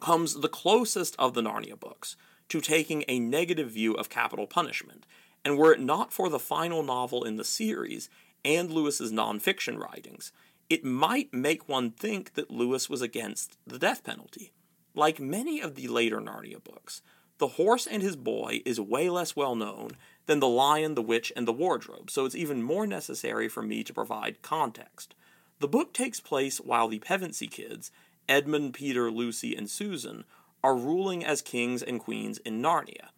comes 0.00 0.34
the 0.34 0.48
closest 0.48 1.16
of 1.18 1.34
the 1.34 1.42
Narnia 1.42 1.78
books 1.78 2.16
to 2.48 2.60
taking 2.60 3.04
a 3.08 3.18
negative 3.18 3.70
view 3.70 3.94
of 3.94 4.08
capital 4.08 4.46
punishment, 4.46 5.06
and 5.44 5.58
were 5.58 5.72
it 5.72 5.80
not 5.80 6.12
for 6.12 6.28
the 6.28 6.38
final 6.38 6.82
novel 6.82 7.24
in 7.24 7.36
the 7.36 7.44
series 7.44 8.08
and 8.44 8.70
Lewis's 8.70 9.12
nonfiction 9.12 9.78
writings, 9.78 10.32
it 10.68 10.84
might 10.84 11.32
make 11.32 11.68
one 11.68 11.90
think 11.90 12.34
that 12.34 12.50
Lewis 12.50 12.88
was 12.88 13.02
against 13.02 13.56
the 13.66 13.78
death 13.78 14.04
penalty. 14.04 14.52
Like 14.94 15.20
many 15.20 15.60
of 15.60 15.74
the 15.74 15.88
later 15.88 16.20
Narnia 16.20 16.62
books, 16.62 17.02
The 17.38 17.48
Horse 17.48 17.86
and 17.86 18.02
His 18.02 18.16
Boy 18.16 18.62
is 18.64 18.80
way 18.80 19.10
less 19.10 19.36
well 19.36 19.54
known 19.54 19.90
than 20.24 20.40
The 20.40 20.48
Lion, 20.48 20.94
the 20.94 21.02
Witch, 21.02 21.32
and 21.36 21.46
the 21.46 21.52
Wardrobe, 21.52 22.10
so 22.10 22.24
it's 22.24 22.34
even 22.34 22.62
more 22.62 22.86
necessary 22.86 23.48
for 23.48 23.62
me 23.62 23.84
to 23.84 23.92
provide 23.92 24.42
context. 24.42 25.14
The 25.60 25.68
book 25.68 25.92
takes 25.92 26.18
place 26.18 26.58
while 26.58 26.88
the 26.88 26.98
Pevensie 26.98 27.50
kids 27.50 27.90
Edmund, 28.28 28.74
Peter, 28.74 29.10
Lucy, 29.10 29.54
and 29.54 29.70
Susan 29.70 30.24
are 30.64 30.74
ruling 30.74 31.24
as 31.24 31.42
kings 31.42 31.82
and 31.82 32.00
queens 32.00 32.38
in 32.38 32.60
Narnia. 32.60 33.08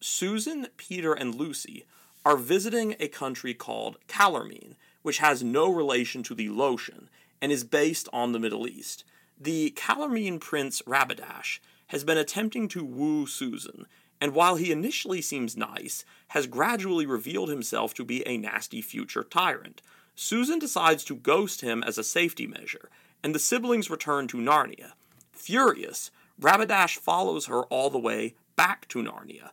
Susan, 0.00 0.68
Peter, 0.76 1.14
and 1.14 1.34
Lucy 1.34 1.84
are 2.24 2.36
visiting 2.36 2.94
a 3.00 3.08
country 3.08 3.54
called 3.54 3.98
Calormene, 4.06 4.76
which 5.02 5.18
has 5.18 5.42
no 5.42 5.72
relation 5.72 6.22
to 6.24 6.34
the 6.34 6.48
Loshen 6.48 7.08
and 7.40 7.50
is 7.50 7.64
based 7.64 8.08
on 8.12 8.32
the 8.32 8.38
Middle 8.38 8.68
East. 8.68 9.04
The 9.40 9.72
Calormene 9.76 10.40
prince 10.40 10.82
Rabadash 10.82 11.58
has 11.88 12.04
been 12.04 12.18
attempting 12.18 12.68
to 12.68 12.84
woo 12.84 13.26
Susan, 13.26 13.86
and 14.20 14.34
while 14.34 14.56
he 14.56 14.72
initially 14.72 15.20
seems 15.20 15.56
nice, 15.56 16.04
has 16.28 16.46
gradually 16.46 17.06
revealed 17.06 17.48
himself 17.48 17.94
to 17.94 18.04
be 18.04 18.26
a 18.26 18.38
nasty 18.38 18.80
future 18.80 19.24
tyrant. 19.24 19.82
Susan 20.14 20.58
decides 20.58 21.04
to 21.04 21.14
ghost 21.14 21.60
him 21.60 21.82
as 21.82 21.98
a 21.98 22.04
safety 22.04 22.46
measure, 22.46 22.88
and 23.22 23.34
the 23.34 23.38
siblings 23.38 23.90
return 23.90 24.26
to 24.28 24.38
Narnia. 24.38 24.92
Furious, 25.32 26.10
Rabadash 26.40 26.96
follows 26.96 27.46
her 27.46 27.64
all 27.64 27.90
the 27.90 27.98
way 27.98 28.34
back 28.56 28.88
to 28.88 29.02
Narnia. 29.02 29.50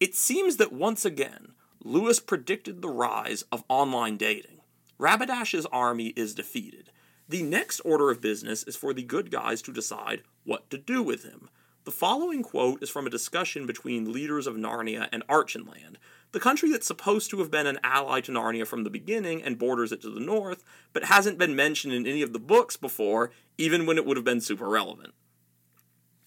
It 0.00 0.14
seems 0.14 0.56
that 0.56 0.72
once 0.72 1.04
again, 1.04 1.52
Lewis 1.82 2.20
predicted 2.20 2.82
the 2.82 2.88
rise 2.88 3.44
of 3.52 3.64
online 3.68 4.16
dating. 4.16 4.60
Rabadash's 4.98 5.66
army 5.66 6.08
is 6.16 6.34
defeated. 6.34 6.90
The 7.28 7.42
next 7.42 7.80
order 7.80 8.10
of 8.10 8.20
business 8.20 8.62
is 8.64 8.76
for 8.76 8.94
the 8.94 9.02
good 9.02 9.30
guys 9.30 9.60
to 9.62 9.72
decide 9.72 10.22
what 10.44 10.70
to 10.70 10.78
do 10.78 11.02
with 11.02 11.24
him. 11.24 11.48
The 11.86 11.92
following 11.92 12.42
quote 12.42 12.82
is 12.82 12.90
from 12.90 13.06
a 13.06 13.10
discussion 13.10 13.64
between 13.64 14.12
leaders 14.12 14.48
of 14.48 14.56
Narnia 14.56 15.08
and 15.12 15.24
Archenland, 15.28 15.98
the 16.32 16.40
country 16.40 16.68
that's 16.68 16.88
supposed 16.88 17.30
to 17.30 17.38
have 17.38 17.48
been 17.48 17.68
an 17.68 17.78
ally 17.84 18.20
to 18.22 18.32
Narnia 18.32 18.66
from 18.66 18.82
the 18.82 18.90
beginning 18.90 19.40
and 19.40 19.56
borders 19.56 19.92
it 19.92 20.02
to 20.02 20.10
the 20.10 20.18
north, 20.18 20.64
but 20.92 21.04
hasn't 21.04 21.38
been 21.38 21.54
mentioned 21.54 21.94
in 21.94 22.04
any 22.04 22.22
of 22.22 22.32
the 22.32 22.40
books 22.40 22.76
before, 22.76 23.30
even 23.56 23.86
when 23.86 23.98
it 23.98 24.04
would 24.04 24.16
have 24.16 24.24
been 24.24 24.40
super 24.40 24.68
relevant. 24.68 25.14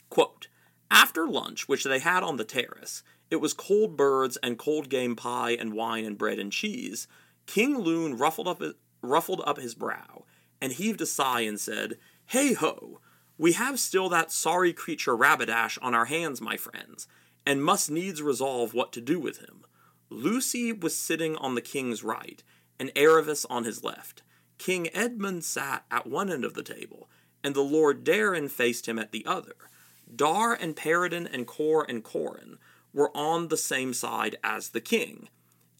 Quote, 0.09 0.47
After 0.89 1.27
lunch, 1.27 1.67
which 1.67 1.83
they 1.83 1.99
had 1.99 2.23
on 2.23 2.37
the 2.37 2.45
terrace, 2.45 3.03
it 3.29 3.41
was 3.41 3.53
cold 3.53 3.97
birds 3.97 4.37
and 4.37 4.57
cold 4.57 4.87
game 4.87 5.17
pie 5.17 5.51
and 5.51 5.73
wine 5.73 6.05
and 6.05 6.17
bread 6.17 6.39
and 6.39 6.53
cheese. 6.53 7.05
King 7.47 7.77
Lune 7.77 8.17
ruffled 8.17 8.47
up 8.47 8.63
ruffled 9.01 9.41
up 9.45 9.57
his 9.57 9.75
brow 9.75 10.23
and 10.61 10.71
heaved 10.71 11.01
a 11.01 11.05
sigh 11.05 11.41
and 11.41 11.59
said, 11.59 11.97
Hey 12.27 12.53
ho! 12.53 13.01
We 13.39 13.53
have 13.53 13.79
still 13.79 14.09
that 14.09 14.33
sorry 14.33 14.73
creature 14.73 15.15
Rabadash 15.15 15.77
on 15.81 15.95
our 15.95 16.05
hands, 16.05 16.41
my 16.41 16.57
friends, 16.57 17.07
and 17.45 17.63
must 17.63 17.89
needs 17.89 18.21
resolve 18.21 18.73
what 18.73 18.91
to 18.91 19.01
do 19.01 19.17
with 19.17 19.39
him. 19.39 19.63
Lucy 20.09 20.73
was 20.73 20.97
sitting 20.97 21.37
on 21.37 21.55
the 21.55 21.61
king's 21.61 22.03
right, 22.03 22.43
and 22.77 22.93
Aravis 22.95 23.45
on 23.49 23.63
his 23.63 23.81
left. 23.81 24.23
King 24.57 24.89
Edmund 24.93 25.45
sat 25.45 25.85
at 25.89 26.05
one 26.05 26.29
end 26.29 26.43
of 26.43 26.53
the 26.53 26.63
table, 26.63 27.09
and 27.41 27.55
the 27.55 27.61
Lord 27.61 28.03
Darrin 28.03 28.49
faced 28.49 28.89
him 28.89 28.99
at 28.99 29.13
the 29.13 29.25
other. 29.25 29.55
Dar 30.13 30.53
and 30.53 30.75
Peridon 30.75 31.25
and 31.31 31.47
Cor 31.47 31.85
and 31.87 32.03
Corin 32.03 32.57
were 32.93 33.15
on 33.15 33.47
the 33.47 33.57
same 33.57 33.93
side 33.93 34.35
as 34.43 34.69
the 34.69 34.81
king. 34.81 35.29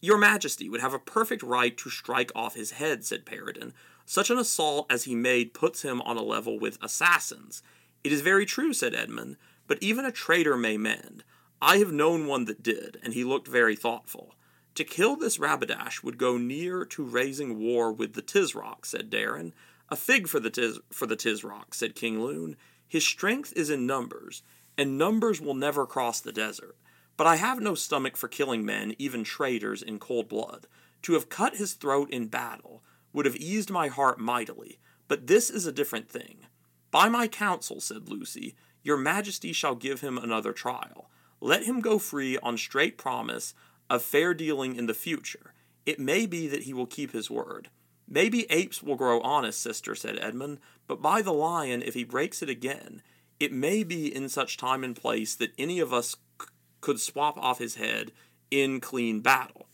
Your 0.00 0.16
Majesty 0.16 0.70
would 0.70 0.80
have 0.80 0.94
a 0.94 0.98
perfect 0.98 1.42
right 1.42 1.76
to 1.76 1.90
strike 1.90 2.32
off 2.34 2.54
his 2.54 2.70
head, 2.70 3.04
said 3.04 3.26
Peridon. 3.26 3.74
Such 4.10 4.28
an 4.28 4.38
assault 4.38 4.88
as 4.90 5.04
he 5.04 5.14
made 5.14 5.54
puts 5.54 5.82
him 5.82 6.02
on 6.02 6.16
a 6.16 6.22
level 6.24 6.58
with 6.58 6.82
assassins. 6.82 7.62
It 8.02 8.10
is 8.10 8.22
very 8.22 8.44
true, 8.44 8.72
said 8.72 8.92
Edmund, 8.92 9.36
but 9.68 9.78
even 9.80 10.04
a 10.04 10.10
traitor 10.10 10.56
may 10.56 10.76
mend. 10.76 11.22
I 11.62 11.76
have 11.76 11.92
known 11.92 12.26
one 12.26 12.46
that 12.46 12.60
did, 12.60 12.98
and 13.04 13.14
he 13.14 13.22
looked 13.22 13.46
very 13.46 13.76
thoughtful. 13.76 14.34
To 14.74 14.82
kill 14.82 15.14
this 15.14 15.38
Rabadash 15.38 16.02
would 16.02 16.18
go 16.18 16.38
near 16.38 16.84
to 16.86 17.04
raising 17.04 17.60
war 17.60 17.92
with 17.92 18.14
the 18.14 18.20
Tisroc, 18.20 18.84
said 18.84 19.10
Darrin. 19.10 19.52
A 19.90 19.94
fig 19.94 20.26
for 20.26 20.40
the 20.40 20.50
Tiz 20.50 20.80
for 20.90 21.06
the 21.06 21.16
Tisroc, 21.16 21.72
said 21.72 21.94
King 21.94 22.20
Lune. 22.20 22.56
His 22.88 23.06
strength 23.06 23.52
is 23.54 23.70
in 23.70 23.86
numbers, 23.86 24.42
and 24.76 24.98
numbers 24.98 25.40
will 25.40 25.54
never 25.54 25.86
cross 25.86 26.20
the 26.20 26.32
desert. 26.32 26.74
But 27.16 27.28
I 27.28 27.36
have 27.36 27.60
no 27.60 27.76
stomach 27.76 28.16
for 28.16 28.26
killing 28.26 28.64
men, 28.64 28.96
even 28.98 29.22
traitors, 29.22 29.84
in 29.84 30.00
cold 30.00 30.28
blood. 30.28 30.66
To 31.02 31.12
have 31.12 31.28
cut 31.28 31.58
his 31.58 31.74
throat 31.74 32.10
in 32.10 32.26
battle 32.26 32.82
would 33.12 33.26
have 33.26 33.36
eased 33.36 33.70
my 33.70 33.88
heart 33.88 34.18
mightily, 34.18 34.78
but 35.08 35.26
this 35.26 35.50
is 35.50 35.66
a 35.66 35.72
different 35.72 36.08
thing. 36.08 36.46
By 36.90 37.08
my 37.08 37.28
counsel, 37.28 37.80
said 37.80 38.08
Lucy, 38.08 38.54
your 38.82 38.96
majesty 38.96 39.52
shall 39.52 39.74
give 39.74 40.00
him 40.00 40.18
another 40.18 40.52
trial. 40.52 41.10
Let 41.40 41.64
him 41.64 41.80
go 41.80 41.98
free 41.98 42.38
on 42.38 42.58
straight 42.58 42.98
promise 42.98 43.54
of 43.88 44.02
fair 44.02 44.34
dealing 44.34 44.76
in 44.76 44.86
the 44.86 44.94
future. 44.94 45.54
It 45.86 45.98
may 45.98 46.26
be 46.26 46.46
that 46.48 46.64
he 46.64 46.72
will 46.72 46.86
keep 46.86 47.12
his 47.12 47.30
word. 47.30 47.68
Maybe 48.08 48.50
apes 48.50 48.82
will 48.82 48.96
grow 48.96 49.20
honest, 49.20 49.62
sister, 49.62 49.94
said 49.94 50.18
Edmund, 50.20 50.58
but 50.86 51.00
by 51.00 51.22
the 51.22 51.32
lion, 51.32 51.82
if 51.82 51.94
he 51.94 52.04
breaks 52.04 52.42
it 52.42 52.50
again, 52.50 53.02
it 53.38 53.52
may 53.52 53.84
be 53.84 54.14
in 54.14 54.28
such 54.28 54.56
time 54.56 54.84
and 54.84 54.96
place 54.96 55.34
that 55.36 55.52
any 55.56 55.78
of 55.80 55.92
us 55.92 56.16
c- 56.40 56.48
could 56.80 57.00
swap 57.00 57.38
off 57.38 57.58
his 57.58 57.76
head 57.76 58.12
in 58.50 58.80
clean 58.80 59.20
battle. 59.20 59.66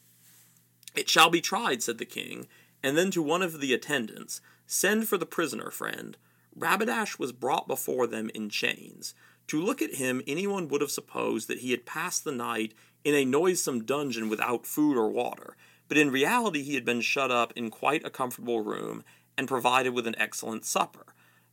It 0.95 1.09
shall 1.09 1.31
be 1.31 1.41
tried, 1.41 1.83
said 1.83 1.99
the 1.99 2.05
king, 2.05 2.47
and 2.87 2.97
then 2.97 3.11
to 3.11 3.21
one 3.21 3.43
of 3.43 3.61
the 3.61 3.75
attendants, 3.75 4.41
Send 4.65 5.09
for 5.09 5.19
the 5.19 5.27
prisoner, 5.27 5.73
friend. 5.73 6.17
Rabadash 6.57 7.19
was 7.19 7.33
brought 7.33 7.67
before 7.67 8.07
them 8.07 8.31
in 8.33 8.49
chains. 8.49 9.13
To 9.49 9.61
look 9.61 9.83
at 9.83 9.97
him, 9.97 10.23
anyone 10.25 10.69
would 10.69 10.83
have 10.83 10.93
supposed 10.93 11.49
that 11.49 11.59
he 11.59 11.73
had 11.73 11.85
passed 11.85 12.23
the 12.23 12.31
night 12.31 12.75
in 13.03 13.13
a 13.13 13.25
noisome 13.25 13.85
dungeon 13.85 14.29
without 14.29 14.69
food 14.69 14.97
or 14.97 15.11
water, 15.11 15.57
but 15.89 15.99
in 15.99 16.13
reality 16.13 16.63
he 16.63 16.75
had 16.75 16.85
been 16.85 17.01
shut 17.01 17.33
up 17.33 17.53
in 17.57 17.71
quite 17.71 18.07
a 18.07 18.11
comfortable 18.11 18.61
room 18.61 19.03
and 19.37 19.49
provided 19.49 19.93
with 19.93 20.07
an 20.07 20.15
excellent 20.17 20.65
supper. 20.65 21.07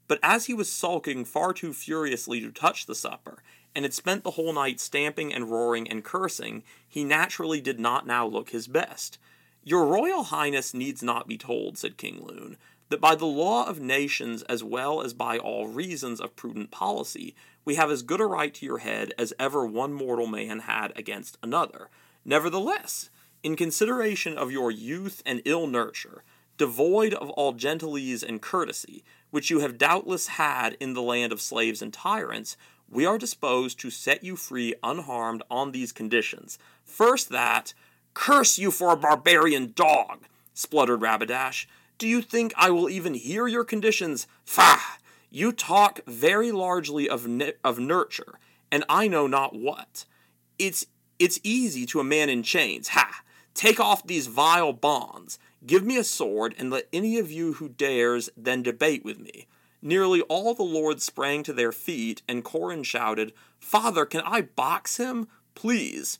But 0.08 0.20
as 0.22 0.46
he 0.46 0.54
was 0.54 0.72
sulking 0.72 1.25
far 1.25 1.52
too 1.52 1.74
furiously 1.74 2.42
to 2.42 2.52
touch 2.52 2.86
the 2.86 2.94
supper, 2.94 3.42
and 3.74 3.86
had 3.86 3.94
spent 3.96 4.24
the 4.24 4.32
whole 4.32 4.54
night 4.54 4.80
stamping 4.80 5.34
and 5.34 5.50
roaring 5.50 5.90
and 5.90 6.04
cursing, 6.04 6.62
he 6.88 7.04
naturally 7.04 7.60
did 7.60 7.80
not 7.80 8.06
now 8.06 8.24
look 8.28 8.52
his 8.52 8.68
best. 8.68 9.18
Your 9.65 9.86
Royal 9.86 10.24
Highness 10.24 10.74
needs 10.74 11.01
not 11.01 11.27
be 11.27 11.38
told, 11.38 11.77
said 11.77 11.98
King 11.98 12.22
Lune, 12.22 12.58
that 12.89 13.00
by 13.00 13.15
the 13.15 13.25
law 13.25 13.65
of 13.65 13.79
nations 13.79 14.43
as 14.43 14.62
well 14.62 15.01
as 15.01 15.13
by 15.13 15.38
all 15.38 15.67
reasons 15.67 16.20
of 16.20 16.36
prudent 16.36 16.70
policy, 16.70 17.34
we 17.63 17.75
have 17.75 17.89
as 17.89 18.03
good 18.03 18.20
a 18.20 18.25
right 18.25 18.53
to 18.53 18.65
your 18.65 18.79
head 18.79 19.13
as 19.17 19.34
ever 19.39 19.65
one 19.65 19.93
mortal 19.93 20.27
man 20.27 20.60
had 20.60 20.91
against 20.98 21.38
another. 21.41 21.89
Nevertheless, 22.25 23.10
in 23.41 23.56
consideration 23.56 24.38
of 24.38 24.52
your 24.52 24.69
youth 24.69 25.23
and 25.26 25.41
ill 25.45 25.65
nurture, 25.65 26.23
devoid 26.58 27.13
of 27.13 27.30
all 27.32 27.54
gentilesse 27.54 28.21
and 28.21 28.41
courtesy, 28.41 29.04
which 29.32 29.49
you 29.49 29.60
have 29.60 29.78
doubtless 29.78 30.28
had 30.28 30.76
in 30.82 30.93
the 30.93 31.02
land 31.02 31.32
of 31.32 31.39
slaves 31.39 31.82
and 31.82 31.93
tyrants, 31.93 32.58
we 32.89 33.06
are 33.06 33.17
disposed 33.17 33.80
to 33.80 33.89
set 33.89 34.26
you 34.26 34.36
free 34.36 34.76
unharmed 34.84 35.41
on 35.49 35.71
these 35.71 35.93
conditions. 35.93 36.60
First, 36.84 37.30
that, 37.30 37.73
curse 38.13 38.58
you 38.58 38.71
for 38.71 38.91
a 38.91 38.97
barbarian 38.97 39.73
dog, 39.76 40.26
spluttered 40.54 41.02
Rabadash. 41.02 41.65
Do 41.97 42.08
you 42.08 42.21
think 42.21 42.54
I 42.56 42.69
will 42.69 42.89
even 42.89 43.13
hear 43.13 43.47
your 43.47 43.63
conditions? 43.63 44.28
Faugh! 44.45 44.97
You 45.30 45.52
talk 45.52 46.02
very 46.06 46.52
largely 46.52 47.10
of, 47.10 47.28
of 47.63 47.80
nurture, 47.80 48.39
and 48.71 48.84
I 48.88 49.08
know 49.08 49.28
not 49.28 49.56
what. 49.56 50.06
It's 50.60 50.86
it's 51.19 51.39
easy 51.43 51.86
to 51.88 51.99
a 51.99 52.04
man 52.04 52.30
in 52.30 52.43
chains. 52.43 52.89
Ha! 52.89 53.21
Take 53.54 53.80
off 53.80 54.06
these 54.06 54.28
vile 54.28 54.73
bonds. 54.73 55.39
Give 55.65 55.84
me 55.86 55.97
a 55.97 56.04
sword, 56.04 56.54
and 56.58 56.69
let 56.69 56.89
any 56.91 57.17
of 57.17 57.32
you 57.32 57.54
who 57.54 57.69
dares 57.69 58.30
then 58.36 58.63
debate 58.63 59.06
with 59.06 59.19
me. 59.19 59.47
Nearly 59.82 60.21
all 60.21 60.54
the 60.54 60.63
lords 60.63 61.04
sprang 61.04 61.43
to 61.43 61.54
their 61.54 61.71
feet, 61.71 62.21
and 62.28 62.43
Corin 62.43 62.84
shouted, 62.84 63.34
Father, 63.60 64.06
can 64.06 64.21
I 64.21 64.41
box 64.41 64.97
him? 64.97 65.28
Please. 65.56 66.19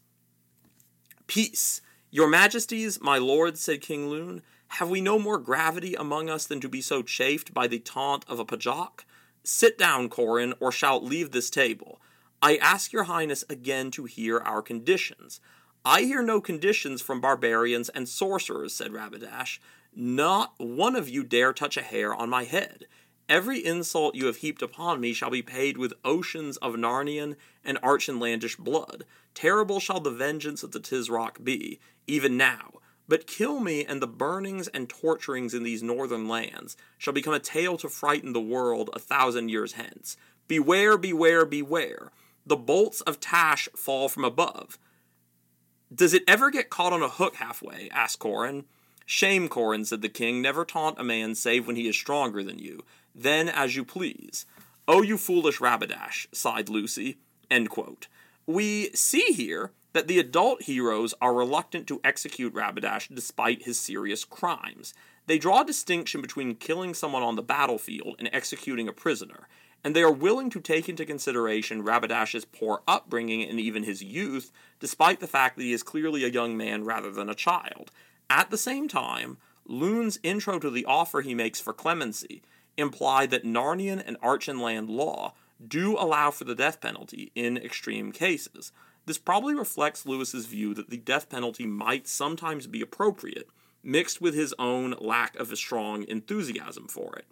Peace. 1.34 1.82
Your 2.12 2.28
majesties, 2.28 3.02
my 3.02 3.18
lords, 3.18 3.60
said 3.60 3.82
King 3.82 4.08
Lune, 4.08 4.44
have 4.68 4.92
we 4.92 5.02
no 5.02 5.18
more 5.18 5.40
gravity 5.40 5.96
among 5.96 6.30
us 6.30 6.46
than 6.46 6.62
to 6.62 6.70
be 6.70 6.80
so 6.80 7.02
chafed 7.02 7.56
by 7.56 7.66
the 7.66 7.80
taunt 7.80 8.24
of 8.28 8.38
a 8.38 8.46
popinjay? 8.46 9.04
Sit 9.44 9.76
down, 9.76 10.10
Corin, 10.10 10.54
or 10.60 10.72
shalt 10.72 11.04
leave 11.04 11.32
this 11.32 11.50
table. 11.50 12.00
I 12.40 12.58
ask 12.58 12.94
your 12.94 13.06
highness 13.06 13.44
again 13.50 13.90
to 13.94 14.06
hear 14.06 14.38
our 14.38 14.62
conditions. 14.62 15.40
I 15.84 16.02
hear 16.02 16.22
no 16.22 16.40
conditions 16.40 17.02
from 17.02 17.20
barbarians 17.20 17.90
and 17.90 18.08
sorcerers, 18.08 18.76
said 18.76 18.92
Rabadash. 18.92 19.58
Not 19.96 20.54
one 20.60 20.96
of 20.96 21.10
you 21.10 21.24
dare 21.24 21.52
touch 21.52 21.78
a 21.78 21.82
hair 21.82 22.14
on 22.14 22.30
my 22.30 22.44
head. 22.44 22.86
Every 23.30 23.66
insult 23.66 24.16
you 24.16 24.26
have 24.26 24.38
heaped 24.38 24.62
upon 24.62 25.00
me 25.00 25.14
shall 25.14 25.30
be 25.30 25.42
paid 25.42 25.78
with 25.78 25.94
oceans 26.04 26.58
of 26.58 26.74
Narnian 26.74 27.36
and 27.64 27.82
Archenlandish 27.82 28.58
blood. 28.58 29.06
Terrible 29.34 29.80
shall 29.80 30.00
the 30.00 30.12
vengeance 30.12 30.62
of 30.62 30.72
the 30.72 30.80
Tisroc 30.80 31.44
be, 31.44 31.80
even 32.06 32.36
now. 32.36 32.74
But 33.08 33.28
kill 33.28 33.60
me, 33.60 33.86
and 33.86 34.02
the 34.02 34.08
burnings 34.08 34.68
and 34.70 34.90
torturings 34.90 35.54
in 35.54 35.64
these 35.64 35.84
northern 35.84 36.28
lands 36.28 36.78
shall 36.98 37.14
become 37.14 37.34
a 37.34 37.40
tale 37.40 37.78
to 37.78 37.90
frighten 37.90 38.34
the 38.34 38.42
world 38.42 38.90
a 38.94 39.00
thousand 39.00 39.50
years 39.50 39.74
hence. 39.74 40.16
Beware, 40.48 40.98
beware, 40.98 41.46
beware. 41.46 42.12
The 42.46 42.56
bolts 42.56 43.02
of 43.02 43.20
Tash 43.20 43.70
fall 43.76 44.10
from 44.10 44.26
above. 44.26 44.78
Does 45.94 46.14
it 46.14 46.24
ever 46.28 46.50
get 46.50 46.70
caught 46.70 46.94
on 46.94 47.02
a 47.02 47.10
hook 47.10 47.36
halfway? 47.36 47.90
asked 47.92 48.20
Corin. 48.20 48.66
Shame, 49.06 49.50
Corin, 49.50 49.86
said 49.86 50.02
the 50.02 50.10
king. 50.10 50.42
Never 50.42 50.66
taunt 50.66 51.00
a 51.00 51.04
man 51.04 51.36
save 51.36 51.68
when 51.68 51.76
he 51.76 51.88
is 51.88 51.96
stronger 51.96 52.44
than 52.44 52.58
you. 52.58 52.84
Then 53.16 53.50
as 53.50 53.76
you 53.76 53.86
please. 53.86 54.46
Oh, 54.88 55.02
you 55.02 55.18
foolish 55.18 55.60
Rabadash, 55.60 56.28
sighed 56.34 56.70
Lucy. 56.70 57.18
We 58.46 58.90
see 58.94 59.34
here 59.34 59.72
that 59.94 60.08
the 60.08 60.20
adult 60.20 60.64
heroes 60.64 61.14
are 61.22 61.34
reluctant 61.34 61.88
to 61.88 62.02
execute 62.04 62.54
Rabadash 62.54 63.14
despite 63.14 63.64
his 63.64 63.80
serious 63.80 64.26
crimes. 64.26 64.94
They 65.28 65.38
draw 65.38 65.62
a 65.62 65.66
distinction 65.66 66.22
between 66.22 66.56
killing 66.56 66.94
someone 66.94 67.24
on 67.24 67.36
the 67.36 67.44
battlefield 67.44 68.16
and 68.20 68.30
executing 68.34 68.88
a 68.88 68.94
prisoner, 68.94 69.48
and 69.84 69.96
they 69.96 70.02
are 70.02 70.12
willing 70.12 70.50
to 70.50 70.60
take 70.60 70.90
into 70.90 71.06
consideration 71.06 71.84
Rabadash's 71.84 72.46
poor 72.46 72.82
upbringing 72.88 73.44
and 73.44 73.60
even 73.60 73.84
his 73.84 74.04
youth, 74.04 74.52
despite 74.80 75.20
the 75.20 75.28
fact 75.28 75.56
that 75.56 75.64
he 75.64 75.74
is 75.74 75.84
clearly 75.84 76.24
a 76.24 76.30
young 76.30 76.58
man 76.58 76.84
rather 76.84 77.12
than 77.12 77.30
a 77.30 77.36
child. 77.36 77.92
At 78.30 78.50
the 78.50 78.58
same 78.58 78.88
time, 78.88 79.38
Lune's 79.66 80.20
intro 80.24 80.60
to 80.60 80.70
the 80.70 80.86
offer 80.86 81.22
he 81.22 81.36
makes 81.36 81.62
for 81.62 81.72
clemency 81.72 82.42
imply 82.78 83.26
that 83.28 83.46
Narnian 83.46 84.04
and 84.06 84.20
Archenland 84.22 84.90
law 84.90 85.34
do 85.66 85.98
allow 85.98 86.32
for 86.32 86.44
the 86.44 86.56
death 86.56 86.82
penalty 86.82 87.32
in 87.36 87.58
extreme 87.58 88.12
cases. 88.12 88.72
This 89.06 89.18
probably 89.18 89.54
reflects 89.54 90.06
Lewis's 90.06 90.46
view 90.46 90.74
that 90.74 90.90
the 90.90 90.98
death 90.98 91.30
penalty 91.30 91.66
might 91.66 92.08
sometimes 92.08 92.68
be 92.68 92.82
appropriate, 92.82 93.50
mixed 93.84 94.22
with 94.22 94.34
his 94.34 94.54
own 94.58 94.96
lack 95.00 95.36
of 95.36 95.52
a 95.52 95.58
strong 95.58 96.04
enthusiasm 96.08 96.88
for 96.88 97.16
it. 97.16 97.28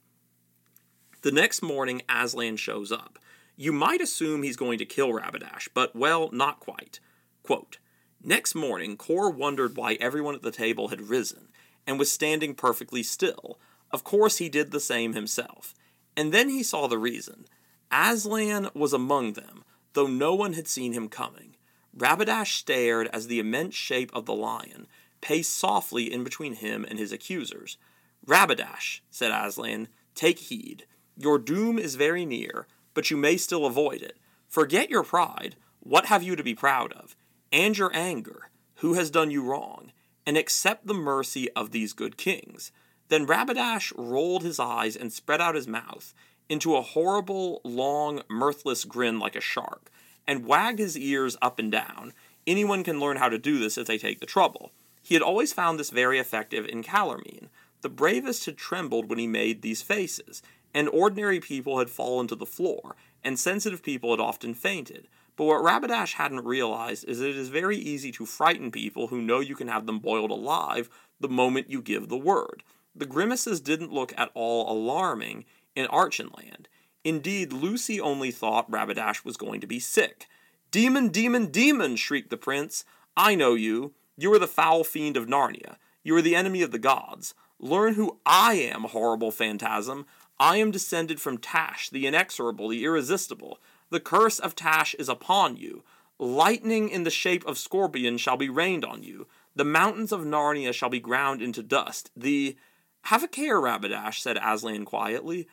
The 1.21 1.31
next 1.31 1.61
morning, 1.61 2.01
Aslan 2.09 2.57
shows 2.57 2.91
up. 2.91 3.19
You 3.55 3.71
might 3.71 4.01
assume 4.01 4.43
he's 4.43 4.57
going 4.57 4.79
to 4.79 4.85
kill 4.85 5.11
Rabadash, 5.11 5.69
but 5.73 5.95
well, 5.95 6.29
not 6.31 6.59
quite. 6.59 6.99
Quote, 7.43 7.77
Next 8.23 8.53
morning, 8.53 8.97
Cor 8.97 9.29
wondered 9.29 9.75
why 9.75 9.93
everyone 9.95 10.35
at 10.35 10.41
the 10.41 10.51
table 10.51 10.89
had 10.89 11.09
risen 11.09 11.49
and 11.87 11.97
was 11.97 12.11
standing 12.11 12.53
perfectly 12.53 13.03
still. 13.03 13.59
Of 13.93 14.03
course, 14.03 14.37
he 14.37 14.49
did 14.49 14.71
the 14.71 14.79
same 14.79 15.13
himself. 15.13 15.73
And 16.15 16.33
then 16.33 16.49
he 16.49 16.63
saw 16.63 16.87
the 16.87 16.97
reason. 16.97 17.45
Aslan 17.91 18.69
was 18.73 18.93
among 18.93 19.33
them, 19.33 19.63
though 19.93 20.07
no 20.07 20.33
one 20.33 20.53
had 20.53 20.67
seen 20.67 20.93
him 20.93 21.09
coming. 21.09 21.55
Rabadash 21.97 22.57
stared 22.57 23.09
as 23.11 23.27
the 23.27 23.39
immense 23.39 23.75
shape 23.75 24.11
of 24.13 24.25
the 24.25 24.33
lion 24.33 24.87
paced 25.19 25.55
softly 25.55 26.11
in 26.11 26.23
between 26.23 26.55
him 26.55 26.85
and 26.89 26.97
his 26.97 27.11
accusers. 27.11 27.77
Rabadash, 28.25 29.01
said 29.09 29.31
Aslan, 29.31 29.87
take 30.15 30.39
heed. 30.39 30.85
Your 31.15 31.37
doom 31.37 31.77
is 31.77 31.95
very 31.95 32.25
near, 32.25 32.67
but 32.93 33.11
you 33.11 33.17
may 33.17 33.37
still 33.37 33.65
avoid 33.65 34.01
it. 34.01 34.17
Forget 34.47 34.89
your 34.89 35.03
pride. 35.03 35.55
What 35.79 36.05
have 36.07 36.23
you 36.23 36.35
to 36.35 36.43
be 36.43 36.55
proud 36.55 36.93
of? 36.93 37.15
And 37.51 37.77
your 37.77 37.91
anger. 37.93 38.49
Who 38.75 38.93
has 38.95 39.11
done 39.11 39.31
you 39.31 39.43
wrong? 39.43 39.91
And 40.25 40.37
accept 40.37 40.87
the 40.87 40.93
mercy 40.93 41.49
of 41.51 41.71
these 41.71 41.93
good 41.93 42.17
kings. 42.17 42.71
Then 43.11 43.27
Rabadash 43.27 43.91
rolled 43.97 44.41
his 44.41 44.57
eyes 44.57 44.95
and 44.95 45.11
spread 45.11 45.41
out 45.41 45.55
his 45.55 45.67
mouth 45.67 46.13
into 46.47 46.77
a 46.77 46.81
horrible, 46.81 47.59
long, 47.65 48.21
mirthless 48.29 48.85
grin 48.85 49.19
like 49.19 49.35
a 49.35 49.41
shark, 49.41 49.91
and 50.25 50.45
wagged 50.45 50.79
his 50.79 50.97
ears 50.97 51.35
up 51.41 51.59
and 51.59 51.69
down. 51.69 52.13
Anyone 52.47 52.85
can 52.85 53.01
learn 53.01 53.17
how 53.17 53.27
to 53.27 53.37
do 53.37 53.59
this 53.59 53.77
if 53.77 53.85
they 53.85 53.97
take 53.97 54.21
the 54.21 54.25
trouble. 54.25 54.71
He 55.03 55.13
had 55.13 55.21
always 55.21 55.51
found 55.51 55.77
this 55.77 55.89
very 55.89 56.19
effective 56.19 56.65
in 56.65 56.83
Calormene. 56.83 57.49
The 57.81 57.89
bravest 57.89 58.45
had 58.45 58.55
trembled 58.55 59.09
when 59.09 59.19
he 59.19 59.27
made 59.27 59.61
these 59.61 59.81
faces, 59.81 60.41
and 60.73 60.87
ordinary 60.87 61.41
people 61.41 61.79
had 61.79 61.89
fallen 61.89 62.27
to 62.27 62.35
the 62.35 62.45
floor, 62.45 62.95
and 63.25 63.37
sensitive 63.37 63.83
people 63.83 64.11
had 64.11 64.21
often 64.21 64.53
fainted. 64.53 65.09
But 65.35 65.43
what 65.43 65.65
Rabadash 65.65 66.13
hadn't 66.13 66.45
realized 66.45 67.03
is 67.09 67.19
that 67.19 67.31
it 67.31 67.35
is 67.35 67.49
very 67.49 67.75
easy 67.75 68.13
to 68.13 68.25
frighten 68.25 68.71
people 68.71 69.07
who 69.07 69.21
know 69.21 69.41
you 69.41 69.55
can 69.55 69.67
have 69.67 69.85
them 69.85 69.99
boiled 69.99 70.31
alive 70.31 70.89
the 71.19 71.27
moment 71.27 71.69
you 71.69 71.81
give 71.81 72.07
the 72.07 72.17
word. 72.17 72.63
The 72.95 73.05
grimaces 73.05 73.61
didn't 73.61 73.93
look 73.93 74.13
at 74.17 74.31
all 74.33 74.71
alarming 74.71 75.45
in 75.75 75.87
Archenland. 75.87 76.65
Indeed, 77.03 77.53
Lucy 77.53 77.99
only 77.99 78.31
thought 78.31 78.69
Rabadash 78.69 79.25
was 79.25 79.37
going 79.37 79.61
to 79.61 79.67
be 79.67 79.79
sick. 79.79 80.27
Demon, 80.69 81.09
demon, 81.09 81.47
demon! 81.47 81.95
shrieked 81.95 82.29
the 82.29 82.37
prince. 82.37 82.85
I 83.17 83.35
know 83.35 83.55
you. 83.55 83.93
You 84.17 84.33
are 84.33 84.39
the 84.39 84.47
foul 84.47 84.83
fiend 84.83 85.17
of 85.17 85.25
Narnia. 85.25 85.77
You 86.03 86.15
are 86.15 86.21
the 86.21 86.35
enemy 86.35 86.61
of 86.61 86.71
the 86.71 86.79
gods. 86.79 87.33
Learn 87.59 87.95
who 87.95 88.19
I 88.25 88.53
am, 88.53 88.83
horrible 88.83 89.31
phantasm. 89.31 90.05
I 90.39 90.57
am 90.57 90.71
descended 90.71 91.21
from 91.21 91.37
Tash, 91.37 91.89
the 91.89 92.07
inexorable, 92.07 92.69
the 92.69 92.83
irresistible. 92.83 93.59
The 93.89 93.99
curse 93.99 94.39
of 94.39 94.55
Tash 94.55 94.95
is 94.95 95.09
upon 95.09 95.57
you. 95.57 95.83
Lightning 96.17 96.89
in 96.89 97.03
the 97.03 97.09
shape 97.09 97.45
of 97.45 97.57
scorpion 97.57 98.17
shall 98.17 98.37
be 98.37 98.49
rained 98.49 98.85
on 98.85 99.03
you. 99.03 99.27
The 99.55 99.65
mountains 99.65 100.11
of 100.11 100.21
Narnia 100.21 100.73
shall 100.73 100.89
be 100.89 100.99
ground 100.99 101.41
into 101.41 101.63
dust. 101.63 102.11
The. 102.15 102.57
Have 103.03 103.23
a 103.23 103.27
care, 103.27 103.59
Rabadash, 103.59 104.19
said 104.19 104.37
Aslan 104.37 104.85
quietly. 104.85 105.47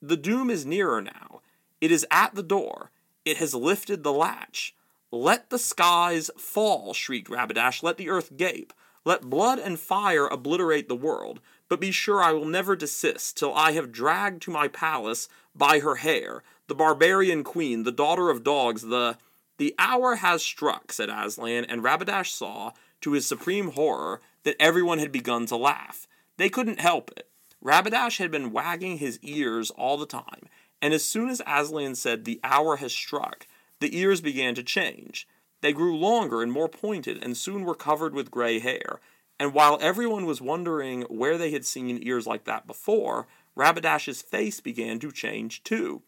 The 0.00 0.16
doom 0.16 0.50
is 0.50 0.66
nearer 0.66 1.00
now. 1.00 1.40
It 1.80 1.90
is 1.90 2.06
at 2.10 2.34
the 2.34 2.42
door. 2.42 2.90
It 3.24 3.38
has 3.38 3.54
lifted 3.54 4.02
the 4.02 4.12
latch. 4.12 4.74
Let 5.10 5.50
the 5.50 5.58
skies 5.58 6.30
fall, 6.36 6.92
shrieked 6.92 7.30
Rabadash. 7.30 7.82
Let 7.82 7.96
the 7.96 8.10
earth 8.10 8.36
gape. 8.36 8.72
Let 9.04 9.22
blood 9.22 9.58
and 9.58 9.78
fire 9.78 10.26
obliterate 10.26 10.88
the 10.88 10.96
world 10.96 11.40
but 11.68 11.80
be 11.80 11.90
sure 11.90 12.22
I 12.22 12.32
will 12.32 12.44
never 12.44 12.76
desist 12.76 13.36
till 13.36 13.54
I 13.54 13.72
have 13.72 13.92
dragged 13.92 14.42
to 14.42 14.50
my 14.50 14.68
palace 14.68 15.28
by 15.54 15.80
her 15.80 15.96
hair 15.96 16.42
the 16.66 16.74
barbarian 16.74 17.44
queen, 17.44 17.82
the 17.82 17.92
daughter 17.92 18.30
of 18.30 18.44
dogs, 18.44 18.82
the. 18.82 19.18
The 19.56 19.74
hour 19.78 20.16
has 20.16 20.42
struck, 20.42 20.92
said 20.92 21.08
Aslan, 21.08 21.64
and 21.66 21.82
Rabadash 21.82 22.30
saw, 22.30 22.72
to 23.02 23.12
his 23.12 23.26
supreme 23.26 23.72
horror, 23.72 24.20
that 24.42 24.56
everyone 24.58 24.98
had 24.98 25.12
begun 25.12 25.46
to 25.46 25.56
laugh. 25.56 26.08
They 26.36 26.48
couldn't 26.48 26.80
help 26.80 27.10
it. 27.16 27.28
Rabadash 27.62 28.18
had 28.18 28.30
been 28.30 28.52
wagging 28.52 28.98
his 28.98 29.18
ears 29.22 29.70
all 29.70 29.96
the 29.96 30.06
time, 30.06 30.48
and 30.82 30.92
as 30.92 31.04
soon 31.04 31.30
as 31.30 31.40
Aslan 31.46 31.94
said, 31.94 32.24
The 32.24 32.40
hour 32.44 32.76
has 32.76 32.92
struck, 32.92 33.46
the 33.80 33.96
ears 33.98 34.20
began 34.20 34.54
to 34.54 34.62
change. 34.62 35.26
They 35.62 35.72
grew 35.72 35.96
longer 35.96 36.42
and 36.42 36.52
more 36.52 36.68
pointed, 36.68 37.22
and 37.22 37.36
soon 37.36 37.64
were 37.64 37.74
covered 37.74 38.12
with 38.12 38.30
gray 38.30 38.58
hair, 38.58 39.00
and 39.38 39.54
while 39.54 39.78
everyone 39.80 40.26
was 40.26 40.42
wondering 40.42 41.02
where 41.02 41.38
they 41.38 41.50
had 41.52 41.64
seen 41.64 41.98
ears 42.02 42.26
like 42.26 42.44
that 42.44 42.66
before, 42.66 43.26
Rabadash's 43.56 44.20
face 44.20 44.60
began 44.60 44.98
to 45.00 45.10
change 45.10 45.62
too. 45.64 46.02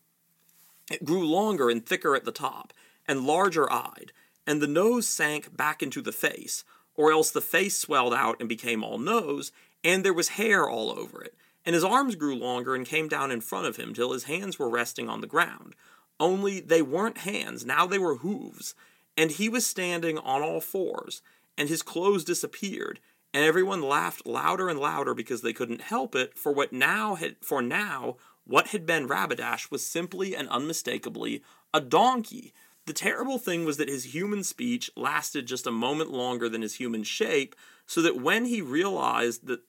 It 0.91 1.05
grew 1.05 1.27
longer 1.27 1.71
and 1.71 1.85
thicker 1.85 2.15
at 2.15 2.25
the 2.25 2.33
top, 2.33 2.73
and 3.09 3.27
larger 3.27 3.71
eyed, 3.73 4.13
and 4.47 4.61
the 4.61 4.67
nose 4.67 5.09
sank 5.09 5.57
back 5.57 5.83
into 5.83 6.03
the 6.03 6.13
face, 6.13 6.65
or 6.95 7.13
else 7.13 7.31
the 7.31 7.41
face 7.41 7.79
swelled 7.79 8.15
out 8.15 8.37
and 8.41 8.49
became 8.49 8.85
all 8.85 8.99
nose, 8.99 9.53
and 9.85 10.05
there 10.05 10.15
was 10.15 10.31
hair 10.31 10.69
all 10.69 10.91
over 10.91 11.23
it, 11.23 11.35
and 11.65 11.75
his 11.75 11.85
arms 11.85 12.15
grew 12.15 12.35
longer 12.35 12.75
and 12.75 12.87
came 12.87 13.09
down 13.09 13.31
in 13.31 13.41
front 13.41 13.67
of 13.67 13.77
him 13.77 13.93
till 13.93 14.13
his 14.13 14.25
hands 14.25 14.59
were 14.59 14.69
resting 14.69 15.09
on 15.09 15.21
the 15.21 15.27
ground. 15.27 15.75
Only 16.19 16.61
they 16.61 16.83
weren't 16.83 17.19
hands, 17.19 17.67
now 17.67 17.87
they 17.87 17.99
were 17.99 18.17
hooves, 18.17 18.75
and 19.17 19.31
he 19.31 19.49
was 19.49 19.67
standing 19.67 20.19
on 20.19 20.43
all 20.43 20.61
fours, 20.61 21.23
and 21.59 21.69
his 21.69 21.83
clothes 21.83 22.25
disappeared, 22.25 23.01
and 23.35 23.45
everyone 23.45 23.83
laughed 23.83 24.27
louder 24.27 24.69
and 24.69 24.79
louder 24.79 25.15
because 25.15 25.43
they 25.43 25.53
couldn't 25.53 25.83
help 25.83 26.15
it 26.15 26.39
for 26.39 26.53
what 26.53 26.73
now 26.73 27.17
had 27.17 27.37
for 27.43 27.61
now 27.61 28.17
what 28.47 28.69
had 28.69 28.87
been 28.87 29.09
Rabadash 29.09 29.71
was 29.71 29.85
simply 29.85 30.35
and 30.37 30.49
unmistakably 30.49 31.43
a 31.75 31.81
donkey. 31.81 32.55
The 32.87 32.93
terrible 32.93 33.39
thing 33.39 33.65
was 33.65 33.77
that 33.77 33.89
his 33.89 34.15
human 34.15 34.45
speech 34.45 34.89
lasted 34.97 35.47
just 35.47 35.67
a 35.67 35.73
moment 35.73 36.13
longer 36.13 36.49
than 36.49 36.63
his 36.63 36.77
human 36.77 37.03
shape, 37.03 37.57
so 37.87 38.03
that 38.03 38.21
when 38.21 38.47
he 38.47 38.61
realized 38.61 39.47
that 39.47 39.61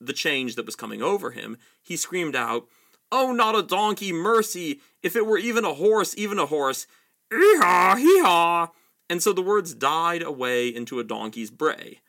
the 0.00 0.12
change 0.12 0.56
that 0.56 0.66
was 0.66 0.76
coming 0.76 1.02
over 1.02 1.30
him, 1.30 1.58
he 1.82 1.96
screamed 1.96 2.36
out, 2.36 2.66
Oh, 3.12 3.32
not 3.32 3.56
a 3.56 3.62
donkey, 3.62 4.12
mercy! 4.12 4.80
If 5.02 5.16
it 5.16 5.26
were 5.26 5.38
even 5.38 5.64
a 5.64 5.74
horse, 5.74 6.14
even 6.16 6.38
a 6.38 6.46
horse, 6.46 6.86
hee-haw, 7.30 7.96
hee-haw! 7.96 8.68
And 9.08 9.22
so 9.22 9.32
the 9.32 9.42
words 9.42 9.74
died 9.74 10.22
away 10.22 10.68
into 10.68 11.00
a 11.00 11.04
donkey's 11.04 11.50
bray. 11.50 12.00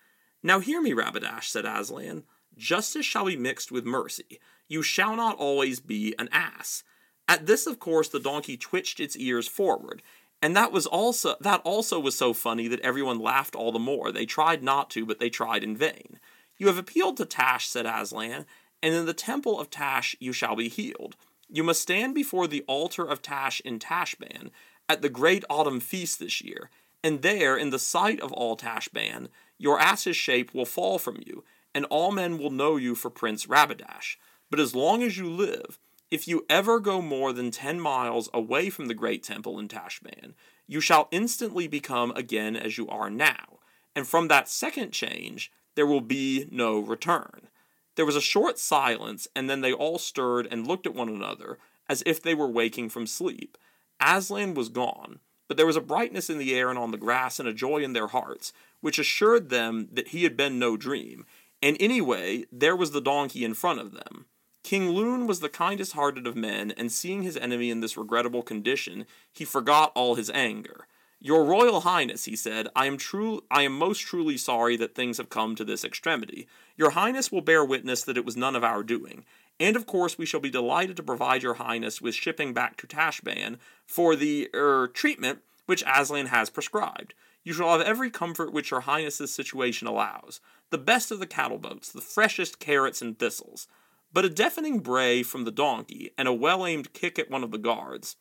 Now 0.44 0.60
hear 0.60 0.82
me, 0.82 0.92
Rabadash, 0.92 1.46
said 1.46 1.66
Aslan. 1.66 2.24
Justice 2.56 3.06
shall 3.06 3.26
be 3.26 3.36
mixed 3.36 3.72
with 3.72 3.86
mercy. 3.86 4.40
You 4.68 4.84
shall 4.84 5.16
not 5.16 5.38
always 5.38 5.80
be 5.80 6.14
an 6.20 6.30
ass. 6.32 6.84
At 7.28 7.46
this, 7.46 7.66
of 7.66 7.80
course, 7.80 8.10
the 8.10 8.20
donkey 8.20 8.58
twitched 8.58 9.00
its 9.00 9.16
ears 9.16 9.48
forward, 9.48 10.02
and 10.42 10.56
that 10.56 10.72
was 10.72 10.86
also 10.86 11.36
that 11.40 11.62
also 11.64 12.00
was 12.00 12.18
so 12.18 12.34
funny 12.34 12.68
that 12.68 12.80
everyone 12.82 13.20
laughed 13.20 13.56
all 13.56 13.72
the 13.72 13.80
more. 13.80 14.12
They 14.12 14.26
tried 14.26 14.64
not 14.64 14.90
to, 14.92 15.06
but 15.06 15.20
they 15.20 15.30
tried 15.30 15.64
in 15.64 15.78
vain. 15.78 16.20
You 16.58 16.68
have 16.68 16.78
appealed 16.78 17.18
to 17.18 17.26
Tash, 17.26 17.68
said 17.68 17.86
Aslan, 17.86 18.46
and 18.84 18.94
in 18.94 19.06
the 19.06 19.14
temple 19.14 19.60
of 19.60 19.70
Tash 19.70 20.16
you 20.20 20.34
shall 20.34 20.56
be 20.56 20.70
healed. 20.70 21.16
You 21.50 21.64
must 21.64 21.82
stand 21.82 22.16
before 22.16 22.48
the 22.48 22.64
altar 22.68 23.04
of 23.04 23.22
Tash 23.22 23.62
in 23.62 23.78
Tashbaan 23.78 24.52
at 24.88 25.02
the 25.02 25.10
great 25.10 25.44
autumn 25.50 25.80
feast 25.80 26.20
this 26.20 26.42
year, 26.42 26.70
and 27.04 27.22
there, 27.22 27.58
in 27.58 27.70
the 27.70 27.80
sight 27.80 28.20
of 28.20 28.32
all 28.32 28.58
Tashbaan, 28.58 29.28
your 29.58 29.80
ass's 29.80 30.16
shape 30.16 30.54
will 30.54 30.66
fall 30.66 30.98
from 30.98 31.18
you, 31.26 31.44
and 31.74 31.86
all 31.86 32.12
men 32.12 32.38
will 32.38 32.52
know 32.52 32.78
you 32.78 32.96
for 32.96 33.10
Prince 33.10 33.46
Rabadash. 33.46 34.18
But 34.50 34.60
as 34.60 34.76
long 34.76 35.04
as 35.04 35.18
you 35.18 35.30
live, 35.30 35.80
if 36.12 36.28
you 36.28 36.46
ever 36.50 36.82
go 36.82 37.02
more 37.02 37.32
than 37.32 37.50
ten 37.50 37.80
miles 37.80 38.30
away 38.34 38.70
from 38.70 38.88
the 38.88 38.94
great 38.94 39.24
temple 39.24 39.58
in 39.58 39.70
Tashbaan, 39.70 40.34
you 40.68 40.82
shall 40.82 41.08
instantly 41.10 41.68
become 41.68 42.12
again 42.12 42.56
as 42.56 42.78
you 42.78 42.88
are 42.90 43.10
now, 43.10 43.60
and 43.96 44.06
from 44.06 44.28
that 44.28 44.50
second 44.50 44.92
change 44.92 45.52
there 45.76 45.88
will 45.88 46.02
be 46.02 46.48
no 46.52 46.80
return. 46.80 47.48
There 47.96 48.06
was 48.06 48.18
a 48.18 48.22
short 48.22 48.60
silence, 48.60 49.28
and 49.36 49.50
then 49.50 49.62
they 49.62 49.72
all 49.72 49.98
stirred 49.98 50.48
and 50.52 50.68
looked 50.68 50.86
at 50.86 50.96
one 50.96 51.10
another, 51.10 51.60
as 51.88 52.04
if 52.06 52.22
they 52.22 52.36
were 52.36 52.48
waking 52.48 52.90
from 52.90 53.08
sleep. 53.08 53.58
Aslan 54.02 54.54
was 54.54 54.70
gone, 54.70 55.20
but 55.48 55.56
there 55.56 55.66
was 55.66 55.76
a 55.78 55.82
brightness 55.82 56.30
in 56.30 56.38
the 56.38 56.54
air 56.54 56.70
and 56.70 56.80
on 56.80 56.92
the 56.92 56.98
grass, 56.98 57.40
and 57.40 57.48
a 57.48 57.54
joy 57.54 57.78
in 57.78 57.94
their 57.94 58.08
hearts, 58.08 58.52
which 58.82 59.00
assured 59.00 59.50
them 59.50 59.88
that 59.92 60.10
he 60.10 60.24
had 60.24 60.36
been 60.36 60.60
no 60.60 60.76
dream, 60.76 61.26
and 61.62 61.78
anyway, 61.80 62.46
there 62.52 62.76
was 62.76 62.92
the 62.92 63.02
donkey 63.02 63.46
in 63.46 63.54
front 63.54 63.80
of 63.80 63.92
them. 63.92 64.26
King 64.64 64.92
Lune 64.92 65.28
was 65.28 65.40
the 65.40 65.50
kindest 65.50 65.94
hearted 65.94 66.28
of 66.28 66.36
men, 66.36 66.72
and 66.72 66.92
seeing 66.92 67.24
his 67.24 67.38
enemy 67.38 67.72
in 67.72 67.80
this 67.80 67.98
regrettable 67.98 68.44
condition, 68.44 69.06
he 69.34 69.44
forgot 69.44 69.92
all 69.96 70.16
his 70.16 70.30
anger. 70.30 70.88
Your 71.20 71.44
Royal 71.44 71.82
Highness, 71.82 72.26
he 72.26 72.36
said, 72.36 72.68
I 72.76 72.88
am 72.88 72.98
true 72.98 73.44
I 73.52 73.62
am 73.62 73.78
most 73.78 74.00
truly 74.00 74.38
sorry 74.38 74.76
that 74.78 74.96
things 74.96 75.18
have 75.18 75.30
come 75.30 75.56
to 75.56 75.64
this 75.64 75.86
extremity. 75.86 76.48
Your 76.76 76.92
Highness 76.92 77.32
will 77.32 77.42
bear 77.42 77.64
witness 77.64 78.04
that 78.04 78.18
it 78.18 78.26
was 78.26 78.36
none 78.36 78.56
of 78.56 78.64
our 78.64 78.82
doing. 78.82 79.24
And 79.60 79.76
of 79.76 79.86
course 79.86 80.18
we 80.18 80.26
shall 80.26 80.40
be 80.40 80.50
delighted 80.50 80.98
to 80.98 81.04
provide 81.04 81.44
your 81.44 81.56
Highness 81.56 82.02
with 82.02 82.16
shipping 82.16 82.54
back 82.54 82.76
to 82.78 82.88
Tashbaan 82.88 83.58
for 83.86 84.16
the 84.16 84.50
er 84.56 84.88
treatment 84.88 85.40
which 85.68 85.84
Aslan 85.86 86.28
has 86.28 86.50
prescribed. 86.50 87.14
You 87.44 87.54
shall 87.54 87.72
have 87.72 87.82
every 87.82 88.10
comfort 88.10 88.52
which 88.52 88.72
your 88.72 88.82
highness's 88.82 89.34
situation 89.34 89.88
allows, 89.88 90.42
the 90.70 90.78
best 90.78 91.12
of 91.12 91.20
the 91.20 91.28
cattle 91.28 91.58
boats, 91.58 91.92
the 91.92 92.02
freshest 92.02 92.60
carrots 92.60 93.02
and 93.02 93.18
thistles. 93.18 93.68
But 94.14 94.26
a 94.26 94.30
deafening 94.30 94.80
bray 94.80 95.24
from 95.24 95.46
the 95.46 95.52
donkey 95.52 96.12
and 96.18 96.28
a 96.28 96.34
well 96.34 96.66
aimed 96.66 96.94
kick 96.94 97.18
at 97.18 97.30
one 97.30 97.44
of 97.44 97.52
the 97.52 97.58
guards 97.58 98.16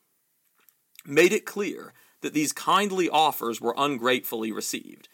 made 1.05 1.33
it 1.33 1.47
clear 1.47 1.93
that 2.21 2.35
these 2.35 2.53
kindly 2.53 3.09
offers 3.09 3.61
were 3.61 3.75
ungratefully 3.77 4.53
received. 4.53 5.09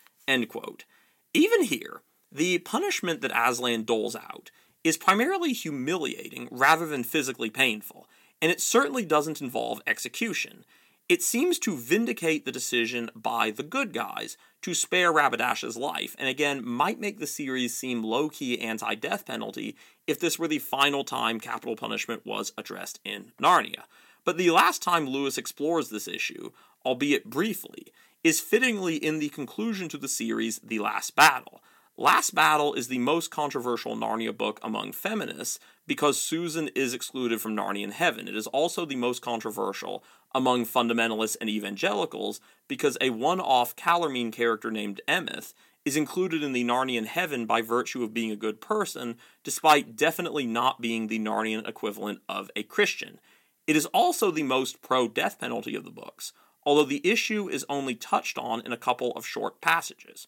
Even 1.35 1.63
here, 1.63 2.03
the 2.33 2.59
punishment 2.59 3.21
that 3.21 3.31
Aslan 3.35 3.85
doles 3.85 4.17
out 4.17 4.51
is 4.83 4.97
primarily 4.97 5.53
humiliating 5.53 6.49
rather 6.51 6.87
than 6.87 7.05
physically 7.05 7.51
painful, 7.51 8.09
and 8.43 8.51
it 8.51 8.61
certainly 8.61 9.05
doesn't 9.05 9.41
involve 9.41 9.81
execution. 9.87 10.65
it 11.09 11.23
seems 11.23 11.59
to 11.61 11.77
vindicate 11.77 12.45
the 12.45 12.53
decision 12.53 13.11
by 13.15 13.51
the 13.51 13.63
good 13.63 13.93
guys 13.93 14.37
to 14.63 14.75
spare 14.75 15.13
Rabadash's 15.13 15.77
life, 15.77 16.17
and 16.19 16.29
again, 16.29 16.67
might 16.67 16.99
make 16.99 17.21
the 17.21 17.27
series 17.27 17.77
seem 17.77 18.03
low 18.03 18.29
key 18.29 18.61
anti 18.61 18.95
death 18.97 19.25
penalty 19.25 19.77
if 20.07 20.21
this 20.21 20.39
were 20.39 20.49
the 20.49 20.59
final 20.59 21.05
time 21.05 21.41
capital 21.41 21.77
punishment 21.77 22.25
was 22.25 22.53
addressed 22.57 23.01
in 23.05 23.33
Narnia. 23.41 23.85
But 24.25 24.37
the 24.37 24.51
last 24.51 24.83
time 24.83 25.07
Lewis 25.07 25.39
explores 25.39 25.89
this 25.89 26.09
issue, 26.09 26.51
albeit 26.85 27.25
briefly, 27.25 27.93
is 28.25 28.41
fittingly 28.41 28.97
in 28.97 29.19
the 29.19 29.29
conclusion 29.29 29.89
to 29.89 29.99
the 29.99 30.09
series 30.09 30.59
The 30.59 30.81
Last 30.81 31.15
Battle. 31.15 31.63
Last 31.97 32.35
Battle 32.35 32.75
is 32.75 32.89
the 32.89 32.99
most 32.99 33.31
controversial 33.31 33.97
Narnia 33.97 34.37
book 34.37 34.61
among 34.63 34.93
feminists 34.93 35.59
because 35.87 36.21
Susan 36.21 36.69
is 36.75 36.93
excluded 36.93 37.41
from 37.41 37.57
Narnian 37.57 37.93
heaven. 37.93 38.29
It 38.29 38.37
is 38.37 38.47
also 38.49 38.85
the 38.85 38.97
most 38.97 39.23
controversial 39.23 40.05
among 40.35 40.67
fundamentalists 40.67 41.37
and 41.41 41.49
evangelicals 41.49 42.41
because 42.69 42.99
a 43.01 43.11
one 43.11 43.41
off 43.41 43.77
Calormene 43.77 44.33
character 44.33 44.71
named 44.71 45.01
Emeth 45.09 45.55
is 45.87 45.97
included 45.97 46.43
in 46.43 46.53
the 46.53 46.65
Narnian 46.65 47.07
heaven 47.07 47.47
by 47.47 47.63
virtue 47.63 48.03
of 48.03 48.13
being 48.13 48.33
a 48.33 48.37
good 48.37 48.61
person, 48.61 49.17
despite 49.45 49.95
definitely 49.95 50.45
not 50.45 50.81
being 50.81 51.07
the 51.07 51.21
Narnian 51.21 51.67
equivalent 51.67 52.19
of 52.29 52.51
a 52.57 52.65
Christian. 52.65 53.21
It 53.69 53.77
is 53.77 53.87
also 53.87 54.33
the 54.33 54.43
most 54.43 54.83
pro 54.83 55.07
death 55.07 55.39
penalty 55.39 55.77
of 55.77 55.85
the 55.85 55.93
books, 55.93 56.33
although 56.65 56.85
the 56.85 57.09
issue 57.09 57.49
is 57.49 57.65
only 57.69 57.95
touched 57.95 58.37
on 58.37 58.61
in 58.67 58.73
a 58.73 58.77
couple 58.77 59.13
of 59.13 59.25
short 59.25 59.61
passages. 59.61 60.27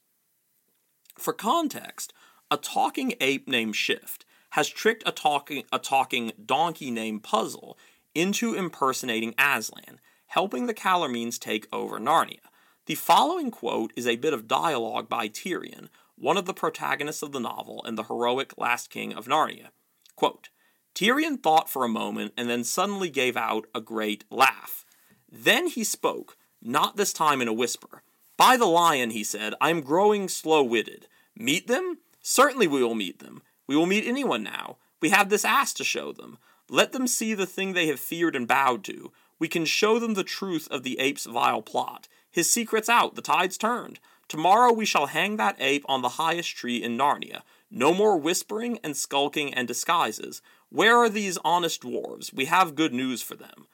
For 1.18 1.32
context, 1.32 2.12
a 2.52 2.56
talking 2.56 3.14
ape 3.20 3.48
named 3.48 3.74
Shift 3.74 4.24
has 4.50 4.68
tricked 4.68 5.02
a 5.06 5.12
talking, 5.12 5.64
a 5.72 5.80
talking 5.80 6.30
donkey 6.46 6.92
named 6.92 7.24
Puzzle 7.24 7.76
into 8.14 8.54
impersonating 8.54 9.34
Aslan, 9.36 9.98
helping 10.28 10.66
the 10.66 10.74
Calormenes 10.74 11.36
take 11.36 11.66
over 11.72 11.98
Narnia. 11.98 12.47
The 12.88 12.94
following 12.94 13.50
quote 13.50 13.92
is 13.96 14.06
a 14.06 14.16
bit 14.16 14.32
of 14.32 14.48
dialogue 14.48 15.10
by 15.10 15.28
Tirian, 15.28 15.90
one 16.16 16.38
of 16.38 16.46
the 16.46 16.54
protagonists 16.54 17.22
of 17.22 17.32
the 17.32 17.38
novel 17.38 17.84
and 17.84 17.98
the 17.98 18.04
heroic 18.04 18.54
last 18.56 18.88
king 18.88 19.12
of 19.12 19.26
Narnia. 19.26 19.72
Quote, 20.16 20.48
Tirian 20.94 21.38
thought 21.38 21.68
for 21.68 21.84
a 21.84 21.88
moment 21.88 22.32
and 22.34 22.48
then 22.48 22.64
suddenly 22.64 23.10
gave 23.10 23.36
out 23.36 23.66
a 23.74 23.82
great 23.82 24.24
laugh. 24.30 24.86
Then 25.30 25.66
he 25.66 25.84
spoke, 25.84 26.38
not 26.62 26.96
this 26.96 27.12
time 27.12 27.42
in 27.42 27.48
a 27.48 27.52
whisper. 27.52 28.02
By 28.38 28.56
the 28.56 28.64
lion, 28.64 29.10
he 29.10 29.22
said, 29.22 29.52
I 29.60 29.68
am 29.68 29.82
growing 29.82 30.26
slow 30.26 30.62
witted. 30.62 31.08
Meet 31.36 31.66
them? 31.66 31.98
Certainly 32.22 32.68
we 32.68 32.82
will 32.82 32.94
meet 32.94 33.18
them. 33.18 33.42
We 33.66 33.76
will 33.76 33.84
meet 33.84 34.06
anyone 34.06 34.42
now. 34.42 34.78
We 35.02 35.10
have 35.10 35.28
this 35.28 35.44
ass 35.44 35.74
to 35.74 35.84
show 35.84 36.10
them. 36.12 36.38
Let 36.70 36.92
them 36.92 37.06
see 37.06 37.34
the 37.34 37.44
thing 37.44 37.74
they 37.74 37.88
have 37.88 38.00
feared 38.00 38.34
and 38.34 38.48
bowed 38.48 38.82
to. 38.84 39.12
We 39.38 39.46
can 39.46 39.66
show 39.66 39.98
them 39.98 40.14
the 40.14 40.24
truth 40.24 40.66
of 40.70 40.84
the 40.84 40.98
ape's 40.98 41.26
vile 41.26 41.60
plot. 41.60 42.08
His 42.30 42.50
secret's 42.50 42.88
out, 42.88 43.14
the 43.14 43.22
tide's 43.22 43.58
turned. 43.58 44.00
Tomorrow 44.28 44.72
we 44.72 44.84
shall 44.84 45.06
hang 45.06 45.36
that 45.36 45.56
ape 45.58 45.84
on 45.88 46.02
the 46.02 46.10
highest 46.10 46.54
tree 46.54 46.82
in 46.82 46.98
Narnia. 46.98 47.42
No 47.70 47.94
more 47.94 48.16
whispering 48.16 48.78
and 48.84 48.96
skulking 48.96 49.52
and 49.54 49.66
disguises. 49.66 50.42
Where 50.70 50.96
are 50.96 51.08
these 51.08 51.38
honest 51.44 51.82
dwarves? 51.82 52.32
We 52.32 52.44
have 52.46 52.74
good 52.74 52.92
news 52.92 53.22
for 53.22 53.34
them. 53.34 53.66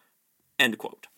End 0.58 0.78
quote. 0.78 1.08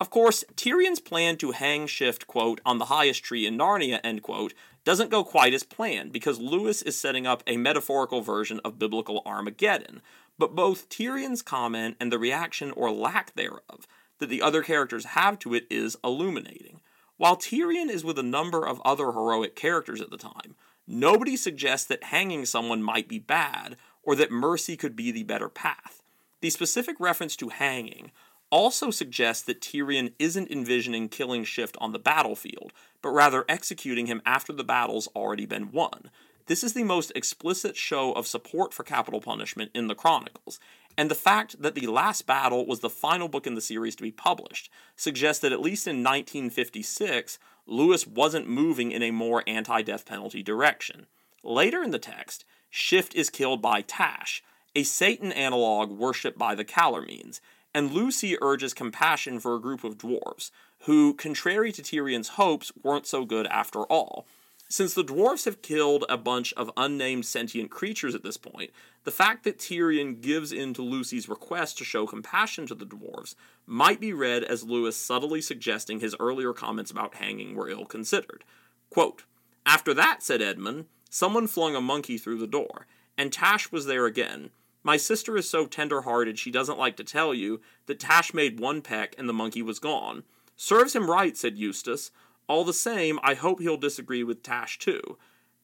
Of 0.00 0.10
course, 0.10 0.44
Tirian's 0.56 0.98
plan 0.98 1.36
to 1.36 1.52
hang 1.52 1.86
Shift, 1.86 2.26
quote, 2.26 2.60
on 2.64 2.78
the 2.78 2.86
highest 2.86 3.22
tree 3.22 3.46
in 3.46 3.58
Narnia, 3.58 4.00
end 4.02 4.22
quote, 4.22 4.54
doesn't 4.82 5.10
go 5.10 5.22
quite 5.22 5.52
as 5.52 5.62
planned 5.62 6.10
because 6.10 6.38
Lewis 6.38 6.80
is 6.80 6.98
setting 6.98 7.26
up 7.26 7.42
a 7.46 7.58
metaphorical 7.58 8.22
version 8.22 8.60
of 8.64 8.78
biblical 8.78 9.22
Armageddon. 9.26 10.00
But 10.38 10.54
both 10.54 10.88
Tirian's 10.88 11.42
comment 11.42 11.96
and 12.00 12.10
the 12.10 12.18
reaction 12.18 12.70
or 12.70 12.90
lack 12.90 13.34
thereof 13.34 13.86
that 14.20 14.28
the 14.28 14.40
other 14.40 14.62
characters 14.62 15.06
have 15.06 15.38
to 15.40 15.54
it 15.54 15.66
is 15.68 15.96
illuminating. 16.04 16.80
While 17.16 17.36
Tirian 17.36 17.90
is 17.90 18.04
with 18.04 18.18
a 18.18 18.22
number 18.22 18.66
of 18.66 18.80
other 18.82 19.12
heroic 19.12 19.54
characters 19.56 20.00
at 20.00 20.10
the 20.10 20.16
time, 20.16 20.54
nobody 20.86 21.36
suggests 21.36 21.86
that 21.88 22.04
hanging 22.04 22.46
someone 22.46 22.82
might 22.82 23.08
be 23.08 23.18
bad 23.18 23.76
or 24.02 24.14
that 24.16 24.30
mercy 24.30 24.76
could 24.76 24.96
be 24.96 25.10
the 25.10 25.24
better 25.24 25.48
path. 25.48 26.02
The 26.40 26.50
specific 26.50 26.96
reference 26.98 27.36
to 27.36 27.48
hanging 27.48 28.12
also 28.50 28.90
suggests 28.90 29.42
that 29.44 29.60
Tirian 29.60 30.12
isn't 30.18 30.50
envisioning 30.50 31.08
killing 31.08 31.44
Shift 31.44 31.76
on 31.80 31.92
the 31.92 31.98
battlefield, 31.98 32.72
but 33.02 33.10
rather 33.10 33.44
executing 33.48 34.06
him 34.06 34.22
after 34.24 34.52
the 34.52 34.64
battle's 34.64 35.08
already 35.08 35.46
been 35.46 35.70
won. 35.70 36.10
This 36.46 36.64
is 36.64 36.72
the 36.72 36.84
most 36.84 37.12
explicit 37.14 37.76
show 37.76 38.12
of 38.12 38.26
support 38.26 38.74
for 38.74 38.82
capital 38.82 39.20
punishment 39.20 39.70
in 39.74 39.86
the 39.86 39.94
Chronicles, 39.94 40.58
and 41.00 41.10
the 41.10 41.14
fact 41.14 41.62
that 41.62 41.74
The 41.74 41.86
Last 41.86 42.26
Battle 42.26 42.66
was 42.66 42.80
the 42.80 42.90
final 42.90 43.26
book 43.26 43.46
in 43.46 43.54
the 43.54 43.62
series 43.62 43.96
to 43.96 44.02
be 44.02 44.10
published 44.10 44.68
suggests 44.96 45.40
that 45.40 45.50
at 45.50 45.62
least 45.62 45.86
in 45.86 46.04
1956, 46.04 47.38
Lewis 47.66 48.06
wasn't 48.06 48.50
moving 48.50 48.92
in 48.92 49.02
a 49.02 49.10
more 49.10 49.42
anti 49.46 49.80
death 49.80 50.04
penalty 50.04 50.42
direction. 50.42 51.06
Later 51.42 51.82
in 51.82 51.90
the 51.90 51.98
text, 51.98 52.44
Shift 52.68 53.14
is 53.14 53.30
killed 53.30 53.62
by 53.62 53.80
Tash, 53.80 54.42
a 54.76 54.82
Satan 54.82 55.32
analog 55.32 55.90
worshipped 55.90 56.38
by 56.38 56.54
the 56.54 56.66
Calormenes, 56.66 57.40
and 57.72 57.92
Lucy 57.92 58.36
urges 58.42 58.74
compassion 58.74 59.40
for 59.40 59.54
a 59.54 59.60
group 59.60 59.84
of 59.84 59.96
dwarves, 59.96 60.50
who, 60.80 61.14
contrary 61.14 61.72
to 61.72 61.82
Tirian's 61.82 62.28
hopes, 62.36 62.72
weren't 62.82 63.06
so 63.06 63.24
good 63.24 63.46
after 63.46 63.84
all. 63.84 64.26
Since 64.70 64.94
the 64.94 65.04
dwarves 65.04 65.46
have 65.46 65.62
killed 65.62 66.04
a 66.08 66.16
bunch 66.16 66.52
of 66.52 66.70
unnamed 66.76 67.26
sentient 67.26 67.70
creatures 67.70 68.14
at 68.14 68.22
this 68.22 68.36
point, 68.36 68.70
the 69.04 69.10
fact 69.10 69.42
that 69.44 69.58
Tirian 69.58 70.20
gives 70.20 70.52
in 70.52 70.72
to 70.74 70.82
Lucy's 70.82 71.28
request 71.28 71.76
to 71.78 71.84
show 71.84 72.06
compassion 72.06 72.66
to 72.68 72.74
the 72.74 72.86
dwarves 72.86 73.34
might 73.66 74.00
be 74.00 74.12
read 74.12 74.44
as 74.44 74.62
Lewis 74.62 74.96
subtly 74.96 75.40
suggesting 75.40 75.98
his 75.98 76.14
earlier 76.20 76.52
comments 76.52 76.90
about 76.90 77.16
hanging 77.16 77.56
were 77.56 77.68
ill 77.68 77.84
considered. 77.84 78.44
Quote, 78.90 79.24
After 79.66 79.92
that, 79.92 80.22
said 80.22 80.40
Edmund, 80.40 80.86
someone 81.10 81.48
flung 81.48 81.74
a 81.74 81.80
monkey 81.80 82.16
through 82.16 82.38
the 82.38 82.46
door, 82.46 82.86
and 83.18 83.32
Tash 83.32 83.72
was 83.72 83.86
there 83.86 84.06
again, 84.06 84.50
my 84.82 84.96
sister 84.96 85.36
is 85.36 85.48
so 85.48 85.66
tender 85.66 86.02
hearted 86.02 86.38
she 86.38 86.50
doesn't 86.50 86.78
like 86.78 86.96
to 86.96 87.04
tell 87.04 87.34
you 87.34 87.60
that 87.86 88.00
Tash 88.00 88.32
made 88.32 88.60
one 88.60 88.80
peck 88.80 89.14
and 89.18 89.28
the 89.28 89.34
monkey 89.34 89.62
was 89.62 89.78
gone. 89.78 90.24
Serves 90.56 90.96
him 90.96 91.10
right, 91.10 91.36
said 91.36 91.58
Eustace. 91.58 92.10
All 92.50 92.64
the 92.64 92.74
same, 92.74 93.20
I 93.22 93.34
hope 93.34 93.60
he'll 93.60 93.76
disagree 93.76 94.24
with 94.24 94.42
Tash 94.42 94.78
too. 94.80 95.16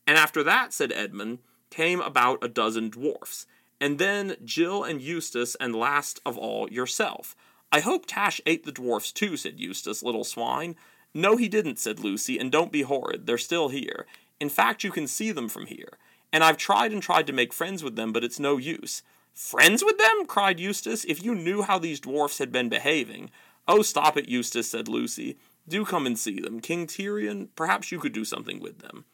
And 0.06 0.16
after 0.16 0.44
that, 0.44 0.72
said 0.72 0.92
Edmund, 0.92 1.40
came 1.68 2.00
about 2.00 2.44
a 2.44 2.48
dozen 2.48 2.90
dwarfs. 2.90 3.44
And 3.80 3.98
then 3.98 4.36
Jill 4.44 4.84
and 4.84 5.02
Eustace, 5.02 5.56
and 5.56 5.74
last 5.74 6.20
of 6.24 6.38
all, 6.38 6.70
yourself. 6.70 7.34
I 7.72 7.80
hope 7.80 8.06
Tash 8.06 8.40
ate 8.46 8.64
the 8.64 8.70
dwarfs 8.70 9.10
too, 9.10 9.36
said 9.36 9.58
Eustace, 9.58 10.04
little 10.04 10.22
swine. 10.22 10.76
No, 11.12 11.36
he 11.36 11.48
didn't, 11.48 11.80
said 11.80 11.98
Lucy, 11.98 12.38
and 12.38 12.52
don't 12.52 12.70
be 12.70 12.82
horrid. 12.82 13.26
They're 13.26 13.36
still 13.36 13.68
here. 13.68 14.06
In 14.38 14.48
fact, 14.48 14.84
you 14.84 14.92
can 14.92 15.08
see 15.08 15.32
them 15.32 15.48
from 15.48 15.66
here 15.66 15.98
and 16.32 16.44
I've 16.44 16.56
tried 16.58 16.92
and 16.92 17.02
tried 17.02 17.26
to 17.28 17.32
make 17.32 17.52
friends 17.52 17.82
with 17.82 17.96
them, 17.96 18.12
but 18.12 18.22
it's 18.22 18.38
no 18.38 18.58
use. 18.58 19.02
Friends 19.32 19.82
with 19.82 19.98
them? 19.98 20.26
cried 20.26 20.60
Eustace. 20.60 21.04
If 21.06 21.22
you 21.24 21.34
knew 21.34 21.62
how 21.62 21.78
these 21.78 21.98
dwarfs 21.98 22.38
had 22.38 22.52
been 22.52 22.68
behaving. 22.68 23.30
Oh, 23.68 23.82
stop 23.82 24.16
it, 24.16 24.28
Eustace, 24.28 24.70
said 24.70 24.88
Lucy. 24.88 25.38
Do 25.68 25.84
come 25.84 26.06
and 26.06 26.18
see 26.18 26.40
them. 26.40 26.60
King 26.60 26.86
Tirian, 26.86 27.48
perhaps 27.56 27.90
you 27.90 27.98
could 27.98 28.12
do 28.12 28.24
something 28.24 28.60
with 28.60 28.78
them. 28.78 29.04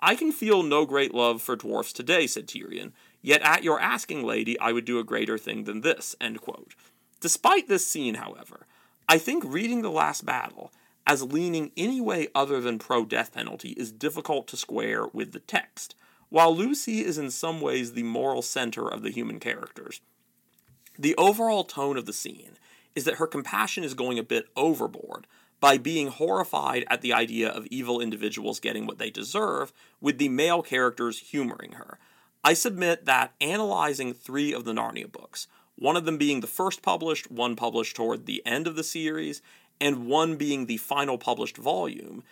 I 0.00 0.14
can 0.14 0.32
feel 0.32 0.62
no 0.62 0.86
great 0.86 1.12
love 1.12 1.42
for 1.42 1.56
dwarfs 1.56 1.92
today, 1.92 2.26
said 2.26 2.46
Tirian, 2.46 2.92
yet 3.20 3.42
at 3.42 3.64
your 3.64 3.80
asking, 3.80 4.22
lady, 4.24 4.58
I 4.60 4.72
would 4.72 4.84
do 4.84 4.98
a 4.98 5.04
greater 5.04 5.36
thing 5.36 5.64
than 5.64 5.80
this. 5.80 6.14
Despite 7.20 7.68
this 7.68 7.86
scene, 7.86 8.14
however, 8.14 8.66
I 9.08 9.18
think 9.18 9.42
reading 9.44 9.82
The 9.82 9.90
Last 9.90 10.24
Battle 10.24 10.72
as 11.06 11.22
leaning 11.22 11.72
any 11.76 12.00
way 12.00 12.28
other 12.34 12.60
than 12.60 12.78
pro 12.78 13.04
death 13.04 13.32
penalty 13.32 13.70
is 13.70 13.90
difficult 13.90 14.46
to 14.48 14.56
square 14.56 15.06
with 15.08 15.32
the 15.32 15.40
text 15.40 15.94
while 16.28 16.54
Lucy 16.54 17.04
is 17.04 17.16
in 17.18 17.30
some 17.30 17.60
ways 17.60 17.92
the 17.92 18.02
moral 18.02 18.42
center 18.42 18.86
of 18.86 19.02
the 19.02 19.10
human 19.10 19.40
characters. 19.40 20.00
The 20.98 21.16
overall 21.16 21.64
tone 21.64 21.96
of 21.96 22.06
the 22.06 22.12
scene 22.12 22.58
is 22.94 23.04
that 23.04 23.14
her 23.14 23.26
compassion 23.26 23.84
is 23.84 23.94
going 23.94 24.18
a 24.18 24.22
bit 24.22 24.46
overboard 24.56 25.26
by 25.60 25.78
being 25.78 26.08
horrified 26.08 26.84
at 26.88 27.00
the 27.00 27.12
idea 27.12 27.48
of 27.48 27.66
evil 27.66 28.00
individuals 28.00 28.60
getting 28.60 28.86
what 28.86 28.98
they 28.98 29.10
deserve, 29.10 29.72
with 30.00 30.18
the 30.18 30.28
male 30.28 30.62
characters 30.62 31.18
humoring 31.18 31.72
her. 31.72 31.98
I 32.44 32.54
submit 32.54 33.04
that 33.04 33.34
analyzing 33.40 34.14
three 34.14 34.52
of 34.52 34.64
the 34.64 34.72
Narnia 34.72 35.10
books, 35.10 35.48
one 35.76 35.96
of 35.96 36.04
them 36.04 36.18
being 36.18 36.40
the 36.40 36.46
first 36.46 36.82
published, 36.82 37.30
one 37.30 37.56
published 37.56 37.96
toward 37.96 38.26
the 38.26 38.44
end 38.46 38.66
of 38.66 38.76
the 38.76 38.84
series, 38.84 39.42
and 39.80 40.06
one 40.06 40.36
being 40.36 40.66
the 40.66 40.76
final 40.76 41.18
published 41.18 41.56
volume, 41.56 42.22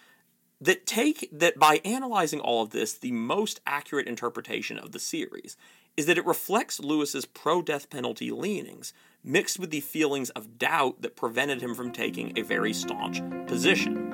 that 0.60 0.86
take 0.86 1.28
that 1.32 1.58
by 1.58 1.80
analyzing 1.84 2.40
all 2.40 2.62
of 2.62 2.70
this, 2.70 2.94
the 2.94 3.12
most 3.12 3.60
accurate 3.66 4.08
interpretation 4.08 4.78
of 4.78 4.92
the 4.92 4.98
series 4.98 5.56
is 5.96 6.06
that 6.06 6.18
it 6.18 6.26
reflects 6.26 6.80
Lewis's 6.80 7.24
pro 7.24 7.62
death 7.62 7.88
penalty 7.90 8.30
leanings, 8.30 8.92
mixed 9.26 9.58
with 9.58 9.70
the 9.70 9.80
feelings 9.80 10.30
of 10.30 10.58
doubt 10.58 11.02
that 11.02 11.16
prevented 11.16 11.60
him 11.60 11.74
from 11.74 11.92
taking 11.92 12.32
a 12.38 12.42
very 12.42 12.72
staunch 12.72 13.20
position. 13.46 14.05